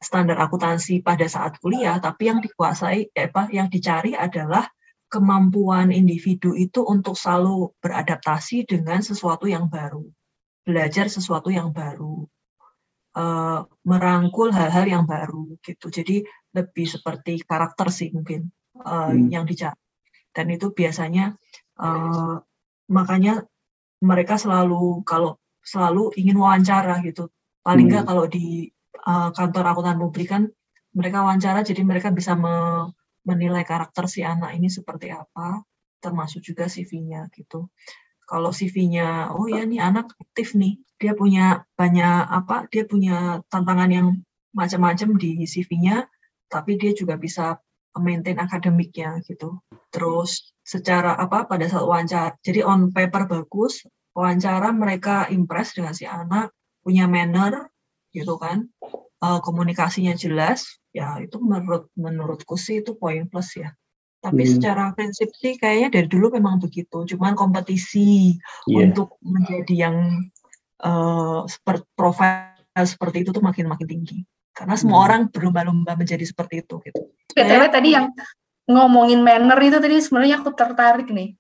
[0.05, 4.69] standar akuntansi pada saat kuliah tapi yang dikuasai eh, apa yang dicari adalah
[5.09, 10.05] kemampuan individu itu untuk selalu beradaptasi dengan sesuatu yang baru
[10.65, 12.25] belajar sesuatu yang baru,
[13.15, 15.93] uh, merangkul hal-hal yang baru gitu.
[15.93, 16.25] Jadi
[16.57, 18.49] lebih seperti karakter sih mungkin
[18.81, 19.29] uh, hmm.
[19.29, 19.77] yang dicari.
[20.35, 21.37] Dan itu biasanya
[21.79, 22.43] uh,
[22.91, 23.45] makanya
[24.03, 27.31] mereka selalu kalau selalu ingin wawancara gitu.
[27.63, 28.11] Paling nggak hmm.
[28.11, 28.73] kalau di
[29.07, 30.49] uh, kantor akuntan publik kan
[30.95, 32.89] mereka wawancara jadi mereka bisa me
[33.25, 35.65] menilai karakter si anak ini seperti apa,
[35.99, 37.73] termasuk juga CV-nya gitu.
[38.25, 43.91] Kalau CV-nya, oh ya nih anak aktif nih, dia punya banyak apa, dia punya tantangan
[43.91, 44.09] yang
[44.53, 46.05] macam-macam di CV-nya,
[46.53, 47.57] tapi dia juga bisa
[47.97, 49.61] maintain akademiknya gitu.
[49.89, 56.05] Terus secara apa pada saat wawancara, jadi on paper bagus, wawancara mereka impress dengan si
[56.05, 56.53] anak,
[56.85, 57.73] punya manner
[58.15, 58.71] gitu kan,
[59.21, 63.75] uh, komunikasinya jelas, ya itu menurut menurutku sih itu poin plus ya.
[64.23, 64.53] Tapi hmm.
[64.57, 68.39] secara prinsip sih kayaknya dari dulu memang begitu, cuman kompetisi
[68.71, 68.89] yeah.
[68.89, 69.97] untuk menjadi yang
[70.81, 75.07] uh, seperti profil seperti itu tuh makin makin tinggi karena semua hmm.
[75.11, 77.11] orang berlomba-lomba menjadi seperti itu gitu.
[77.35, 78.15] BTW tadi yang
[78.71, 81.35] ngomongin manner itu tadi sebenarnya aku tertarik nih.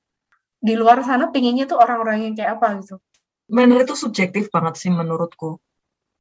[0.59, 2.99] Di luar sana pinginnya tuh orang-orang yang kayak apa gitu.
[3.47, 5.63] Manner itu subjektif banget sih menurutku.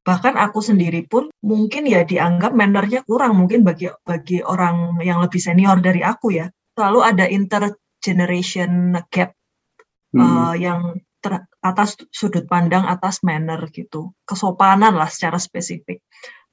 [0.04, 5.40] Bahkan aku sendiri pun mungkin ya dianggap mannernya kurang mungkin bagi bagi orang yang lebih
[5.40, 6.52] senior dari aku ya.
[6.76, 9.32] Selalu ada intergeneration gap
[10.12, 10.20] hmm.
[10.20, 14.12] uh, yang ter, atas sudut pandang atas manner gitu.
[14.28, 16.04] Kesopanan lah secara spesifik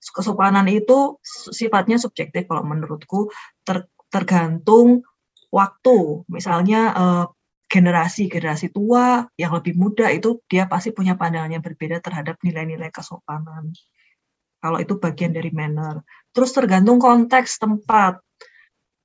[0.01, 1.21] kesopanan itu
[1.53, 3.29] sifatnya subjektif kalau menurutku
[3.61, 5.05] ter, tergantung
[5.53, 6.25] waktu.
[6.33, 7.25] Misalnya eh,
[7.71, 12.91] generasi generasi tua yang lebih muda itu dia pasti punya pandangan yang berbeda terhadap nilai-nilai
[12.91, 13.71] kesopanan.
[14.59, 16.03] Kalau itu bagian dari manner.
[16.35, 18.19] Terus tergantung konteks tempat.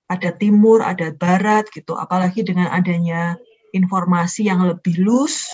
[0.10, 1.94] Ada timur, ada barat gitu.
[1.94, 3.38] Apalagi dengan adanya
[3.72, 5.54] informasi yang lebih loose,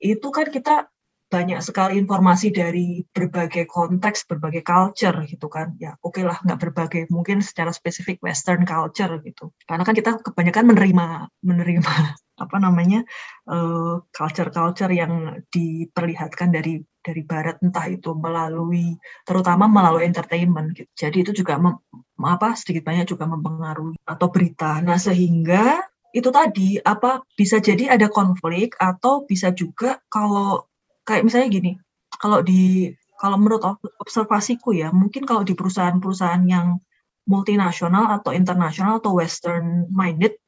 [0.00, 0.88] itu kan kita
[1.30, 5.78] banyak sekali informasi dari berbagai konteks, berbagai culture gitu kan.
[5.78, 9.54] Ya oke okay lah nggak berbagai, mungkin secara spesifik Western culture gitu.
[9.64, 11.06] Karena kan kita kebanyakan menerima
[11.46, 11.94] menerima
[12.44, 13.06] apa namanya
[13.46, 18.92] uh, culture-culture yang diperlihatkan dari dari Barat entah itu melalui
[19.24, 20.90] terutama melalui entertainment gitu.
[20.98, 21.78] Jadi itu juga mem,
[22.20, 24.82] apa sedikit banyak juga mempengaruhi atau berita.
[24.84, 30.69] Nah sehingga itu tadi apa bisa jadi ada konflik atau bisa juga kalau
[31.10, 31.72] kayak misalnya gini,
[32.14, 36.78] kalau di kalau menurut observasiku ya, mungkin kalau di perusahaan-perusahaan yang
[37.26, 40.38] multinasional atau internasional atau western minded,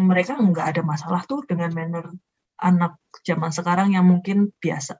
[0.00, 2.08] mereka nggak ada masalah tuh dengan manner
[2.58, 4.98] anak zaman sekarang yang mungkin biasa.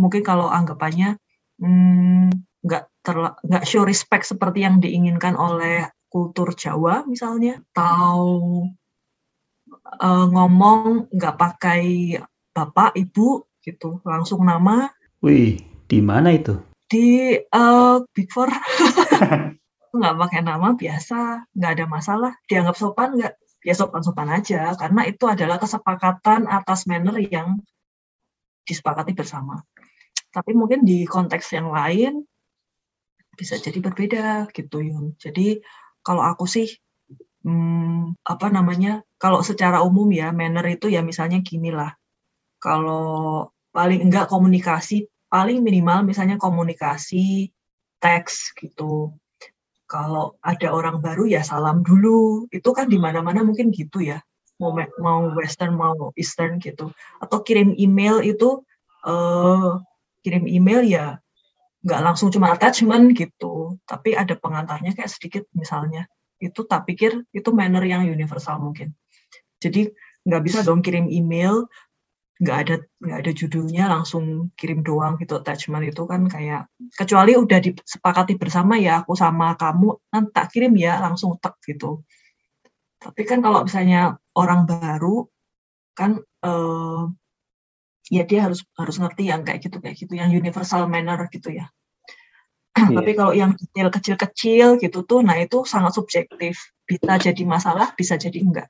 [0.00, 1.20] Mungkin kalau anggapannya
[1.60, 2.32] hmm,
[2.64, 8.16] nggak hmm, nggak show respect seperti yang diinginkan oleh kultur Jawa misalnya, atau
[10.00, 11.82] uh, ngomong nggak pakai
[12.54, 14.04] bapak ibu gitu.
[14.04, 14.92] Langsung nama.
[15.24, 16.60] Wih di mana itu?
[16.84, 18.52] Di uh, Big Four.
[19.96, 21.48] Nggak pakai nama biasa.
[21.56, 22.32] Nggak ada masalah.
[22.44, 23.34] Dianggap sopan nggak?
[23.64, 24.76] Ya sopan-sopan aja.
[24.76, 27.64] Karena itu adalah kesepakatan atas manner yang
[28.68, 29.64] disepakati bersama.
[30.28, 32.28] Tapi mungkin di konteks yang lain
[33.34, 35.16] bisa jadi berbeda gitu Yun.
[35.16, 35.64] Jadi
[36.04, 36.68] kalau aku sih
[37.44, 41.92] hmm, apa namanya kalau secara umum ya manner itu ya misalnya gini lah
[42.58, 47.50] kalau paling enggak komunikasi paling minimal misalnya komunikasi
[47.98, 49.10] teks gitu.
[49.90, 52.46] Kalau ada orang baru ya salam dulu.
[52.54, 54.22] Itu kan di mana-mana mungkin gitu ya.
[54.62, 54.70] Mau
[55.02, 56.94] mau western mau eastern gitu.
[57.18, 58.62] Atau kirim email itu
[59.02, 59.82] uh,
[60.22, 61.18] kirim email ya
[61.82, 63.74] nggak langsung cuma attachment gitu.
[63.82, 66.06] Tapi ada pengantarnya kayak sedikit misalnya.
[66.38, 68.94] Itu tak pikir itu manner yang universal mungkin.
[69.58, 69.90] Jadi
[70.24, 71.66] nggak bisa dong kirim email
[72.34, 76.66] nggak ada nggak ada judulnya langsung kirim doang gitu attachment itu kan kayak
[76.98, 82.02] kecuali udah disepakati bersama ya aku sama kamu nanti tak kirim ya langsung tek gitu.
[82.98, 85.30] Tapi kan kalau misalnya orang baru
[85.94, 87.02] kan eh,
[88.10, 91.70] ya dia harus harus ngerti yang kayak gitu kayak gitu yang universal manner gitu ya.
[92.74, 92.90] Yeah.
[92.98, 96.58] tapi kalau yang detail kecil-kecil gitu tuh nah itu sangat subjektif.
[96.82, 98.66] Bisa jadi masalah bisa jadi enggak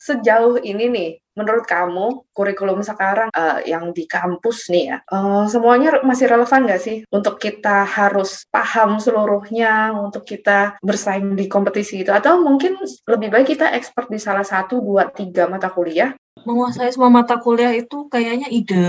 [0.00, 6.00] Sejauh ini nih, menurut kamu kurikulum sekarang uh, yang di kampus nih ya, uh, semuanya
[6.00, 12.08] masih relevan nggak sih untuk kita harus paham seluruhnya, untuk kita bersaing di kompetisi itu,
[12.16, 16.16] atau mungkin lebih baik kita expert di salah satu, dua, tiga mata kuliah?
[16.48, 18.80] Menguasai semua mata kuliah itu kayaknya ide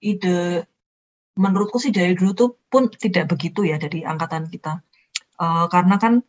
[0.00, 0.64] ide
[1.36, 4.80] menurutku sih dari dulu tuh pun tidak begitu ya dari angkatan kita,
[5.44, 6.24] uh, karena kan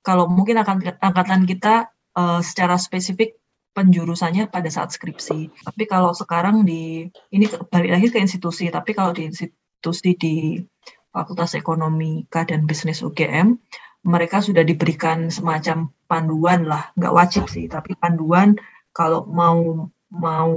[0.00, 3.38] kalau mungkin angkatan kita uh, secara spesifik
[3.74, 5.50] penjurusannya pada saat skripsi.
[5.66, 10.62] Tapi kalau sekarang di ini balik lagi ke institusi, tapi kalau di institusi di
[11.10, 13.58] Fakultas Ekonomika dan Bisnis UGM,
[14.06, 18.54] mereka sudah diberikan semacam panduan lah, nggak wajib sih, tapi panduan
[18.94, 20.54] kalau mau mau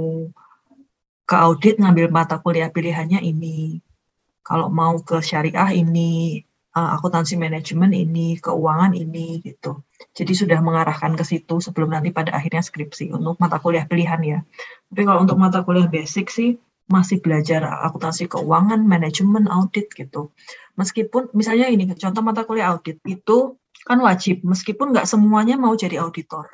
[1.28, 3.82] ke audit ngambil mata kuliah pilihannya ini,
[4.46, 6.40] kalau mau ke syariah ini,
[6.72, 9.82] uh, akuntansi manajemen ini, keuangan ini gitu.
[10.14, 14.38] Jadi sudah mengarahkan ke situ sebelum nanti pada akhirnya skripsi untuk mata kuliah pilihan ya.
[14.90, 16.58] Tapi kalau untuk mata kuliah basic sih
[16.88, 20.32] masih belajar akuntansi keuangan, manajemen, audit gitu.
[20.78, 26.00] Meskipun misalnya ini contoh mata kuliah audit itu kan wajib meskipun nggak semuanya mau jadi
[26.02, 26.48] auditor.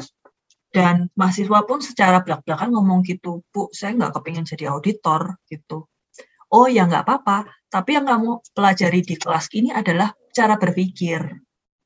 [0.75, 5.87] Dan mahasiswa pun secara belak-belakan ngomong gitu, Bu, saya nggak kepingin jadi auditor gitu.
[6.51, 11.23] Oh ya nggak apa-apa, tapi yang kamu pelajari di kelas ini adalah cara berpikir.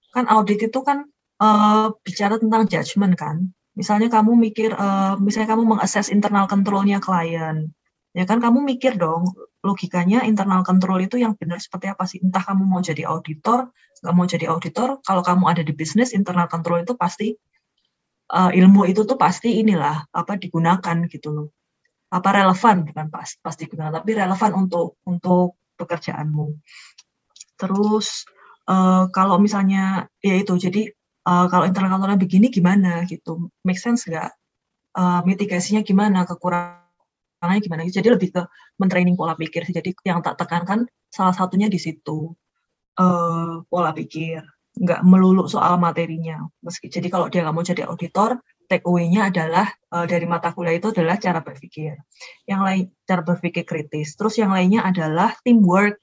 [0.09, 1.05] Kan audit itu kan
[1.43, 3.51] uh, bicara tentang judgement kan.
[3.79, 7.71] Misalnya kamu mikir, uh, misalnya kamu mengakses internal controlnya klien,
[8.11, 9.31] ya kan kamu mikir dong
[9.63, 12.19] logikanya internal control itu yang benar seperti apa sih?
[12.23, 13.71] Entah kamu mau jadi auditor,
[14.03, 17.35] nggak mau jadi auditor, kalau kamu ada di bisnis internal control itu pasti
[18.35, 21.49] uh, ilmu itu tuh pasti inilah apa digunakan gitu loh.
[22.09, 26.47] Apa relevan bukan pas pasti digunakan, tapi relevan untuk untuk pekerjaanmu.
[27.59, 28.27] Terus
[28.71, 30.98] uh, kalau misalnya ya itu jadi
[31.29, 34.33] uh, kalau internal begini gimana gitu, make sense nggak?
[34.97, 37.85] Uh, mitigasinya gimana, kekurangannya gimana?
[37.85, 38.43] Jadi lebih ke
[38.81, 39.69] mentraining pola pikir.
[39.69, 42.33] Jadi yang tak tekankan salah satunya di situ
[42.97, 44.41] uh, pola pikir,
[44.81, 46.49] nggak melulu soal materinya.
[46.65, 50.81] Meski jadi kalau dia nggak mau jadi auditor, take away-nya adalah uh, dari mata kuliah
[50.81, 51.95] itu adalah cara berpikir.
[52.49, 54.17] Yang lain cara berpikir kritis.
[54.17, 56.01] Terus yang lainnya adalah teamwork.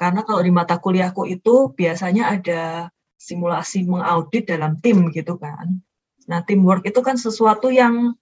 [0.00, 2.90] Karena kalau di mata kuliahku itu biasanya ada
[3.22, 5.78] simulasi mengaudit dalam tim gitu kan.
[6.26, 8.18] Nah, teamwork itu kan sesuatu yang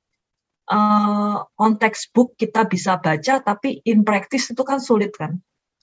[0.69, 1.73] uh, on
[2.37, 5.41] kita bisa baca, tapi in practice itu kan sulit kan.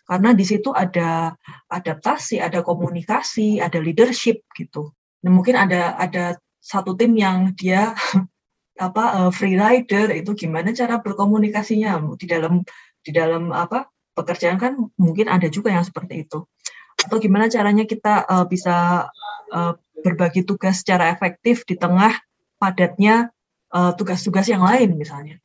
[0.08, 1.36] Karena di situ ada
[1.68, 4.94] adaptasi, ada komunikasi, ada leadership gitu.
[5.26, 7.98] Nah, mungkin ada ada satu tim yang dia
[8.88, 12.62] apa uh, free rider itu gimana cara berkomunikasinya di dalam
[13.02, 16.46] di dalam apa pekerjaan kan mungkin ada juga yang seperti itu
[17.08, 19.08] atau gimana caranya kita uh, bisa
[19.56, 22.12] uh, berbagi tugas secara efektif di tengah
[22.60, 23.32] padatnya
[23.68, 25.40] tugas tugas-tugas yang lain misalnya.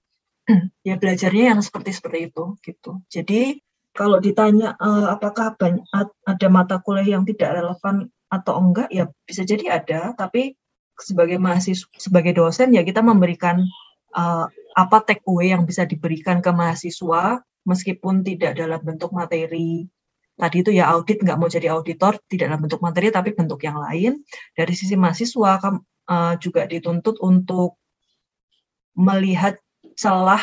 [0.86, 3.02] Ya belajarnya yang seperti seperti itu gitu.
[3.06, 3.62] Jadi
[3.94, 5.84] kalau ditanya uh, apakah banyak,
[6.26, 10.00] ada mata kuliah yang tidak relevan atau enggak ya bisa jadi ada.
[10.18, 10.58] Tapi
[10.98, 13.62] sebagai mahasiswa sebagai dosen ya kita memberikan
[14.14, 19.86] uh, apa take away yang bisa diberikan ke mahasiswa meskipun tidak dalam bentuk materi
[20.36, 23.78] tadi itu ya audit nggak mau jadi auditor tidak dalam bentuk materi tapi bentuk yang
[23.78, 24.24] lain.
[24.56, 27.78] Dari sisi mahasiswa uh, juga dituntut untuk
[28.96, 29.56] melihat
[29.96, 30.42] celah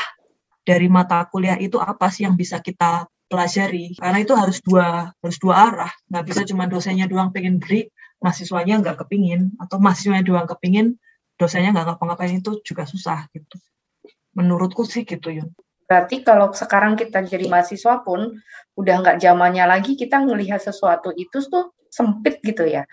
[0.66, 3.98] dari mata kuliah itu apa sih yang bisa kita pelajari.
[3.98, 5.94] Karena itu harus dua harus dua arah.
[6.10, 11.00] Nggak bisa cuma dosennya doang pengen beri mahasiswanya nggak kepingin atau mahasiswanya doang kepingin
[11.40, 13.58] dosennya nggak ngapa-ngapain itu juga susah gitu.
[14.38, 15.50] Menurutku sih gitu Yun
[15.90, 18.38] Berarti kalau sekarang kita jadi mahasiswa pun
[18.78, 22.86] udah nggak zamannya lagi kita melihat sesuatu itu tuh sempit gitu ya.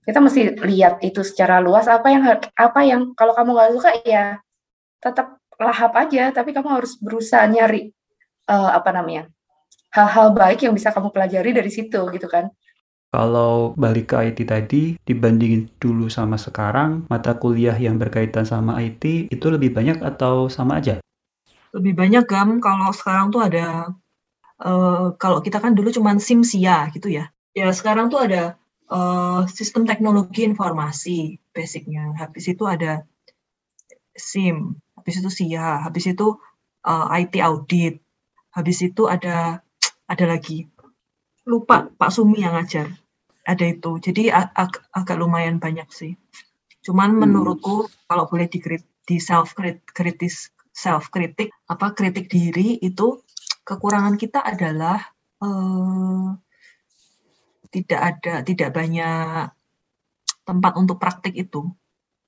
[0.00, 2.24] Kita mesti lihat itu secara luas apa yang
[2.56, 4.40] apa yang kalau kamu nggak suka ya
[5.04, 7.92] tetap lahap aja, tapi kamu harus berusaha nyari
[8.48, 9.28] uh, apa namanya
[9.92, 12.48] hal-hal baik yang bisa kamu pelajari dari situ gitu kan.
[13.08, 19.32] Kalau balik ke IT tadi, dibandingin dulu sama sekarang, mata kuliah yang berkaitan sama IT
[19.32, 21.00] itu lebih banyak atau sama aja?
[21.76, 23.92] Lebih banyak Gam, kalau sekarang tuh ada
[24.64, 27.28] uh, kalau kita kan dulu cuman SIMSIA gitu ya.
[27.52, 28.56] Ya sekarang tuh ada
[28.88, 32.14] uh, sistem teknologi informasi basicnya.
[32.16, 33.04] Habis itu ada
[34.16, 36.38] SIM, habis itu SIA, habis itu
[36.86, 38.02] uh, eh, IT audit,
[38.50, 39.62] habis itu ada
[40.08, 40.66] ada lagi
[41.48, 42.92] lupa Pak Sumi yang ngajar
[43.48, 46.12] ada itu jadi ag agak lumayan banyak sih
[46.84, 47.20] cuman hmm.
[47.24, 48.60] menurutku kalau boleh di,
[49.08, 49.56] di self
[49.96, 53.18] kritis self kritik apa kritik diri itu
[53.66, 55.02] kekurangan kita adalah
[55.42, 56.38] uh,
[57.74, 59.50] tidak ada tidak banyak
[60.46, 61.66] tempat untuk praktik itu.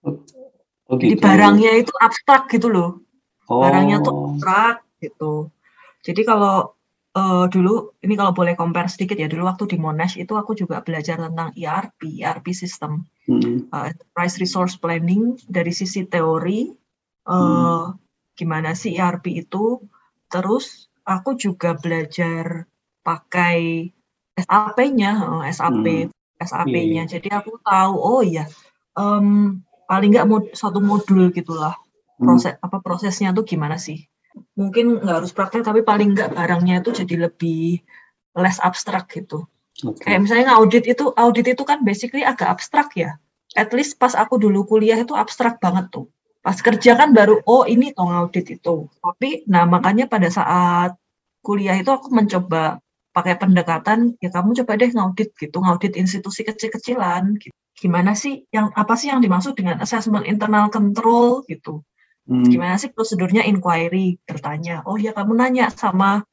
[0.04, 1.22] Oh, Jadi gitu.
[1.22, 2.90] barangnya itu abstrak gitu loh.
[3.46, 3.62] Oh.
[3.62, 5.54] Barangnya tuh abstrak gitu.
[6.02, 6.74] Jadi kalau
[7.14, 10.82] uh, dulu ini kalau boleh compare sedikit ya dulu waktu di Monash itu aku juga
[10.82, 13.70] belajar tentang ERP, ERP system, hmm.
[13.72, 16.68] uh, enterprise resource planning dari sisi teori
[17.30, 18.09] uh, hmm
[18.40, 19.84] gimana sih ERP itu.
[20.32, 22.64] Terus aku juga belajar
[23.04, 23.90] pakai
[24.40, 26.40] SAP-nya, SAP, hmm.
[26.40, 27.04] SAP-nya.
[27.04, 27.10] Yeah.
[27.20, 28.48] Jadi aku tahu, oh iya,
[28.96, 31.76] um, paling nggak mod, satu modul gitulah
[32.16, 32.24] hmm.
[32.24, 32.64] proses hmm.
[32.64, 34.08] apa prosesnya tuh gimana sih.
[34.56, 37.84] Mungkin nggak harus praktek, tapi paling nggak barangnya itu jadi lebih
[38.38, 39.44] less abstrak gitu.
[39.80, 40.14] Okay.
[40.14, 43.20] Kayak misalnya audit itu, audit itu kan basically agak abstrak ya.
[43.58, 46.06] At least pas aku dulu kuliah itu abstrak banget tuh
[46.40, 50.96] pas kerja kan baru oh ini toh ngaudit itu tapi nah makanya pada saat
[51.44, 52.80] kuliah itu aku mencoba
[53.12, 57.52] pakai pendekatan ya kamu coba deh ngaudit gitu ngaudit institusi kecil-kecilan gitu.
[57.76, 61.84] gimana sih yang apa sih yang dimaksud dengan assessment internal control gitu
[62.30, 62.48] hmm.
[62.48, 66.24] gimana sih prosedurnya inquiry bertanya oh ya kamu nanya sama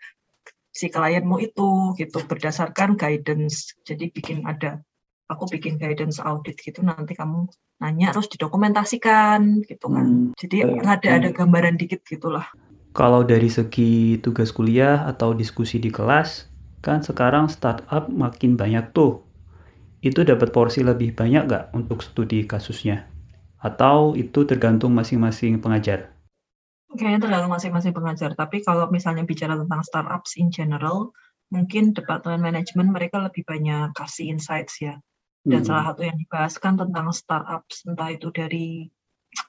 [0.72, 4.80] si klienmu itu gitu berdasarkan guidance jadi bikin ada
[5.28, 10.40] aku bikin guidance audit gitu nanti kamu nanya terus didokumentasikan gitu kan hmm.
[10.40, 12.46] jadi oh, ada ada gambaran dikit gitulah
[12.92, 16.50] kalau dari segi tugas kuliah atau diskusi di kelas
[16.82, 19.28] kan sekarang startup makin banyak tuh
[20.08, 23.10] itu dapat porsi lebih banyak nggak untuk studi kasusnya?
[23.58, 26.14] Atau itu tergantung masing-masing pengajar?
[26.94, 28.32] Kayaknya tergantung masing-masing pengajar.
[28.38, 31.12] Tapi kalau misalnya bicara tentang startups in general,
[31.50, 35.02] mungkin departemen manajemen mereka lebih banyak kasih insights ya.
[35.48, 35.68] Dan hmm.
[35.72, 38.92] salah satu yang dibahas kan tentang startups, entah itu dari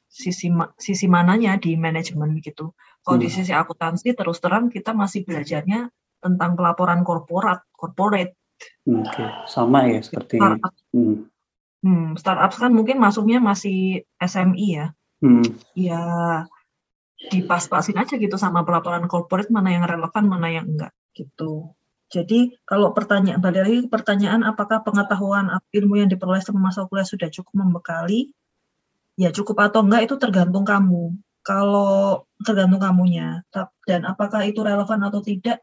[0.07, 0.47] sisi
[0.79, 2.71] sisi mananya di manajemen gitu.
[3.03, 3.25] Kalau hmm.
[3.27, 5.91] di sisi akuntansi terus terang kita masih belajarnya
[6.23, 8.39] tentang pelaporan korporat, corporate
[8.89, 10.73] Oke, sama ya seperti startup.
[10.91, 11.29] Hmm.
[11.79, 14.87] Hmm, startup kan mungkin masuknya masih SMI ya.
[15.23, 15.47] Hmm.
[15.79, 16.03] Ya
[17.19, 21.75] dipas-pasin aja gitu sama pelaporan corporate mana yang relevan, mana yang enggak gitu.
[22.09, 27.29] Jadi kalau pertanyaan balik lagi pertanyaan apakah pengetahuan ilmu yang diperoleh selama masa kuliah sudah
[27.29, 28.33] cukup membekali?
[29.21, 31.21] Ya cukup atau enggak itu tergantung kamu.
[31.45, 33.45] Kalau tergantung kamunya.
[33.85, 35.61] Dan apakah itu relevan atau tidak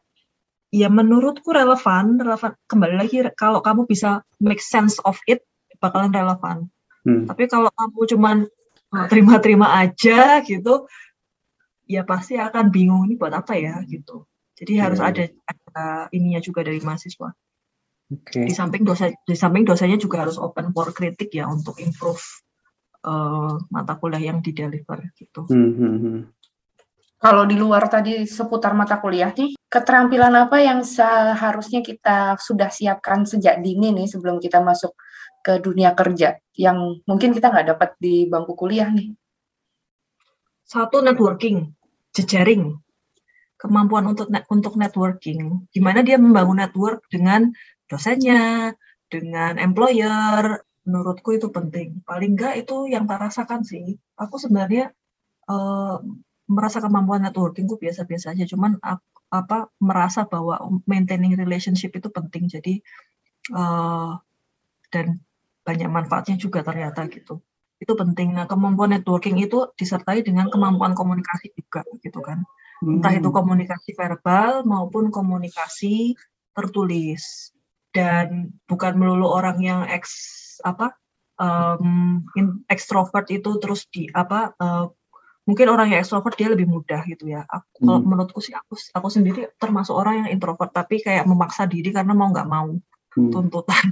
[0.74, 5.46] ya menurutku relevan relevan kembali lagi kalau kamu bisa make sense of it
[5.78, 6.66] bakalan relevan
[7.06, 7.30] hmm.
[7.30, 8.36] tapi kalau kamu cuman
[8.92, 10.90] uh, terima-terima aja gitu
[11.86, 14.26] ya pasti akan bingung ini buat apa ya gitu
[14.56, 14.82] jadi hmm.
[14.82, 17.28] harus ada, ada ininya juga dari mahasiswa
[18.10, 18.48] okay.
[18.48, 22.22] di samping dosa di samping dosanya juga harus open for kritik ya untuk improve
[23.04, 26.18] uh, mata kuliah yang di deliver gitu hmm, hmm.
[27.16, 33.24] Kalau di luar tadi seputar mata kuliah nih, keterampilan apa yang seharusnya kita sudah siapkan
[33.24, 34.92] sejak dini nih sebelum kita masuk
[35.40, 39.16] ke dunia kerja yang mungkin kita nggak dapat di bangku kuliah nih?
[40.68, 41.72] Satu networking,
[42.12, 42.76] jejaring,
[43.56, 45.68] kemampuan untuk untuk networking.
[45.72, 47.52] Gimana dia membangun network dengan
[47.90, 48.72] dosennya,
[49.08, 50.60] dengan employer.
[50.86, 52.00] Menurutku itu penting.
[52.06, 53.98] Paling nggak itu yang tak rasakan sih.
[54.14, 54.94] Aku sebenarnya
[55.50, 55.98] uh,
[56.46, 58.78] merasa kemampuan networking gue biasa-biasa aja cuman
[59.34, 62.78] apa merasa bahwa maintaining relationship itu penting jadi
[63.50, 64.14] uh,
[64.94, 65.18] dan
[65.66, 67.42] banyak manfaatnya juga ternyata gitu
[67.76, 72.44] itu penting nah kemampuan networking itu disertai dengan kemampuan komunikasi juga gitu kan.
[72.84, 76.12] Entah itu komunikasi verbal maupun komunikasi
[76.52, 77.52] tertulis
[77.92, 80.12] dan bukan melulu orang yang eks
[80.60, 80.92] apa
[81.40, 82.24] um,
[82.68, 84.92] ekstrovert itu terus di apa uh,
[85.46, 87.46] mungkin orang yang ekstrovert dia lebih mudah gitu ya.
[87.46, 87.86] Aku, hmm.
[87.86, 92.12] Kalau menurutku sih aku aku sendiri termasuk orang yang introvert tapi kayak memaksa diri karena
[92.12, 93.30] mau nggak mau hmm.
[93.30, 93.86] tuntutan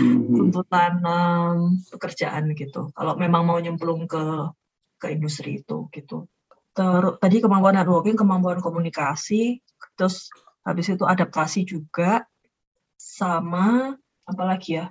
[0.00, 0.34] hmm.
[0.34, 2.90] tuntutan um, pekerjaan gitu.
[2.96, 4.50] Kalau memang mau nyemplung ke
[4.98, 6.26] ke industri itu gitu.
[6.74, 9.62] Terus tadi kemampuan networking, kemampuan komunikasi,
[9.94, 10.26] terus
[10.66, 12.26] habis itu adaptasi juga
[12.98, 13.94] sama
[14.24, 14.86] apalagi ya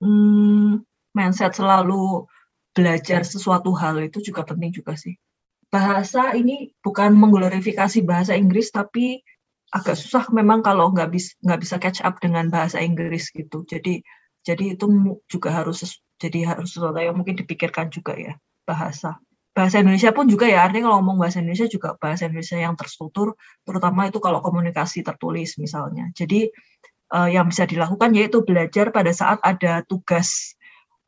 [0.00, 0.80] hmm,
[1.12, 2.24] mindset selalu
[2.72, 5.14] belajar sesuatu hal itu juga penting juga sih
[5.68, 9.20] bahasa ini bukan mengglorifikasi bahasa Inggris tapi
[9.72, 13.64] agak susah memang kalau nggak bisa nggak bisa catch up dengan bahasa Inggris gitu.
[13.64, 14.04] Jadi
[14.44, 15.80] jadi itu juga harus
[16.20, 18.36] jadi harus sesuatu yang mungkin dipikirkan juga ya
[18.68, 19.16] bahasa.
[19.52, 23.36] Bahasa Indonesia pun juga ya artinya kalau ngomong bahasa Indonesia juga bahasa Indonesia yang terstruktur
[23.68, 26.08] terutama itu kalau komunikasi tertulis misalnya.
[26.16, 26.48] Jadi
[27.12, 30.56] uh, yang bisa dilakukan yaitu belajar pada saat ada tugas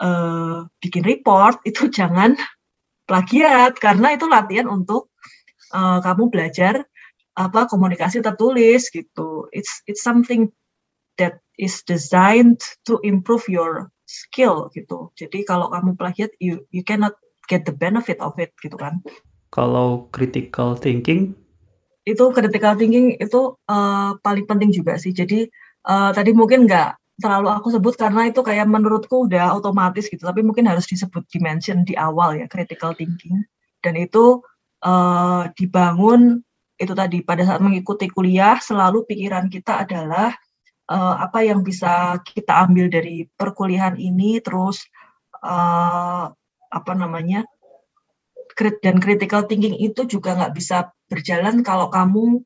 [0.04, 2.36] uh, bikin report itu jangan
[3.08, 5.12] plagiat karena itu latihan untuk
[5.72, 6.84] uh, kamu belajar
[7.34, 9.48] apa komunikasi tertulis gitu.
[9.50, 10.52] It's it's something
[11.18, 15.10] that is designed to improve your skill gitu.
[15.18, 17.18] Jadi kalau kamu plagiat you you cannot
[17.50, 19.00] get the benefit of it gitu kan.
[19.54, 21.36] Kalau critical thinking
[22.04, 25.14] itu critical thinking itu uh, paling penting juga sih.
[25.14, 25.48] Jadi
[25.88, 30.42] uh, tadi mungkin nggak terlalu aku sebut karena itu kayak menurutku udah otomatis gitu tapi
[30.42, 33.46] mungkin harus disebut dimension di awal ya critical thinking
[33.86, 34.42] dan itu
[34.82, 36.42] uh, dibangun
[36.74, 40.34] itu tadi pada saat mengikuti kuliah selalu pikiran kita adalah
[40.90, 44.82] uh, apa yang bisa kita ambil dari perkuliahan ini terus
[45.38, 46.34] uh,
[46.74, 47.46] apa namanya
[48.82, 52.42] dan critical thinking itu juga nggak bisa berjalan kalau kamu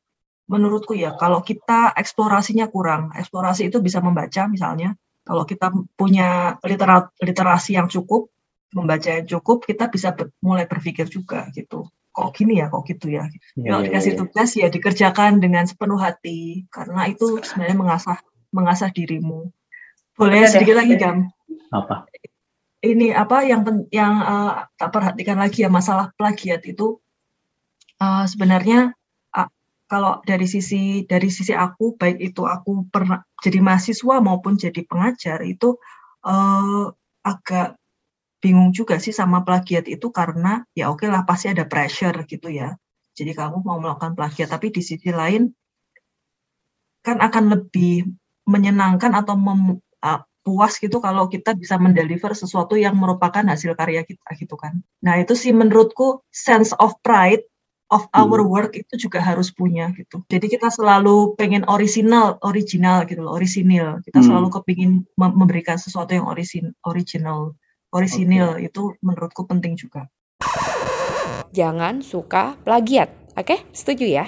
[0.49, 4.97] menurutku ya kalau kita eksplorasinya kurang, eksplorasi itu bisa membaca misalnya,
[5.29, 8.33] kalau kita punya literat, literasi yang cukup,
[8.73, 11.85] membaca yang cukup, kita bisa ber, mulai berpikir juga gitu.
[12.17, 13.29] Kok gini ya, kok gitu ya.
[13.61, 14.19] ya kalau ya, dikasih ya.
[14.25, 18.19] tugas ya dikerjakan dengan sepenuh hati, karena itu sebenarnya mengasah
[18.49, 19.53] mengasah dirimu.
[20.17, 21.29] Boleh sedikit lagi jam?
[21.69, 22.09] Apa?
[22.79, 27.03] Ini apa yang yang uh, tak perhatikan lagi ya masalah plagiat itu
[27.99, 28.95] uh, sebenarnya
[29.35, 29.49] uh,
[29.91, 35.43] kalau dari sisi dari sisi aku baik itu aku pernah jadi mahasiswa maupun jadi pengajar
[35.43, 35.75] itu
[36.23, 36.87] uh,
[37.27, 37.75] agak
[38.39, 42.49] bingung juga sih sama plagiat itu karena ya oke okay lah pasti ada pressure gitu
[42.51, 42.79] ya.
[43.19, 45.51] Jadi kamu mau melakukan plagiat tapi di sisi lain
[47.03, 48.07] kan akan lebih
[48.47, 49.83] menyenangkan atau mem,
[50.49, 54.81] puas gitu kalau kita bisa mendeliver sesuatu yang merupakan hasil karya kita gitu kan.
[55.05, 57.45] Nah itu sih menurutku sense of pride
[57.93, 58.49] of our hmm.
[58.49, 60.25] work itu juga harus punya gitu.
[60.33, 64.01] Jadi kita selalu pengen original, original gitu loh, orisinil.
[64.05, 64.27] Kita hmm.
[64.29, 67.53] selalu kepingin memberikan sesuatu yang orisin, original,
[67.93, 68.73] orisinil okay.
[68.73, 70.09] itu menurutku penting juga.
[71.53, 73.45] Jangan suka plagiat, oke?
[73.45, 73.59] Okay?
[73.73, 74.27] Setuju ya?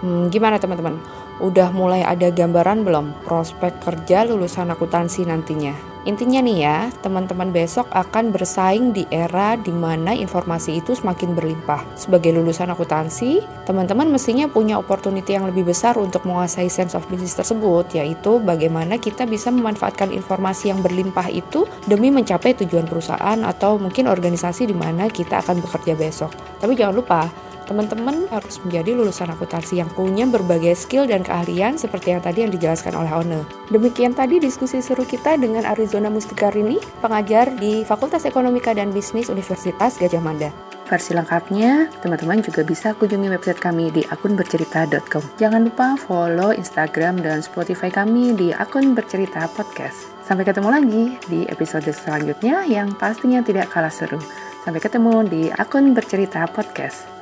[0.00, 1.19] Hmm, gimana teman-teman?
[1.40, 5.90] Udah mulai ada gambaran belum prospek kerja lulusan akuntansi nantinya?
[6.08, 11.84] Intinya nih ya, teman-teman besok akan bersaing di era di mana informasi itu semakin berlimpah.
[11.92, 17.36] Sebagai lulusan akuntansi, teman-teman mestinya punya opportunity yang lebih besar untuk menguasai sense of business
[17.36, 23.76] tersebut, yaitu bagaimana kita bisa memanfaatkan informasi yang berlimpah itu demi mencapai tujuan perusahaan atau
[23.76, 26.32] mungkin organisasi di mana kita akan bekerja besok.
[26.64, 27.28] Tapi jangan lupa,
[27.70, 32.50] teman-teman harus menjadi lulusan akuntansi yang punya berbagai skill dan keahlian seperti yang tadi yang
[32.50, 33.46] dijelaskan oleh One.
[33.70, 39.94] Demikian tadi diskusi seru kita dengan Arizona Mustikarini, pengajar di Fakultas Ekonomika dan Bisnis Universitas
[40.02, 40.50] Gajah Mada.
[40.90, 45.22] Versi lengkapnya, teman-teman juga bisa kunjungi website kami di akunbercerita.com.
[45.38, 50.10] Jangan lupa follow Instagram dan Spotify kami di akun bercerita podcast.
[50.26, 54.18] Sampai ketemu lagi di episode selanjutnya yang pastinya tidak kalah seru.
[54.66, 57.19] Sampai ketemu di akun bercerita podcast.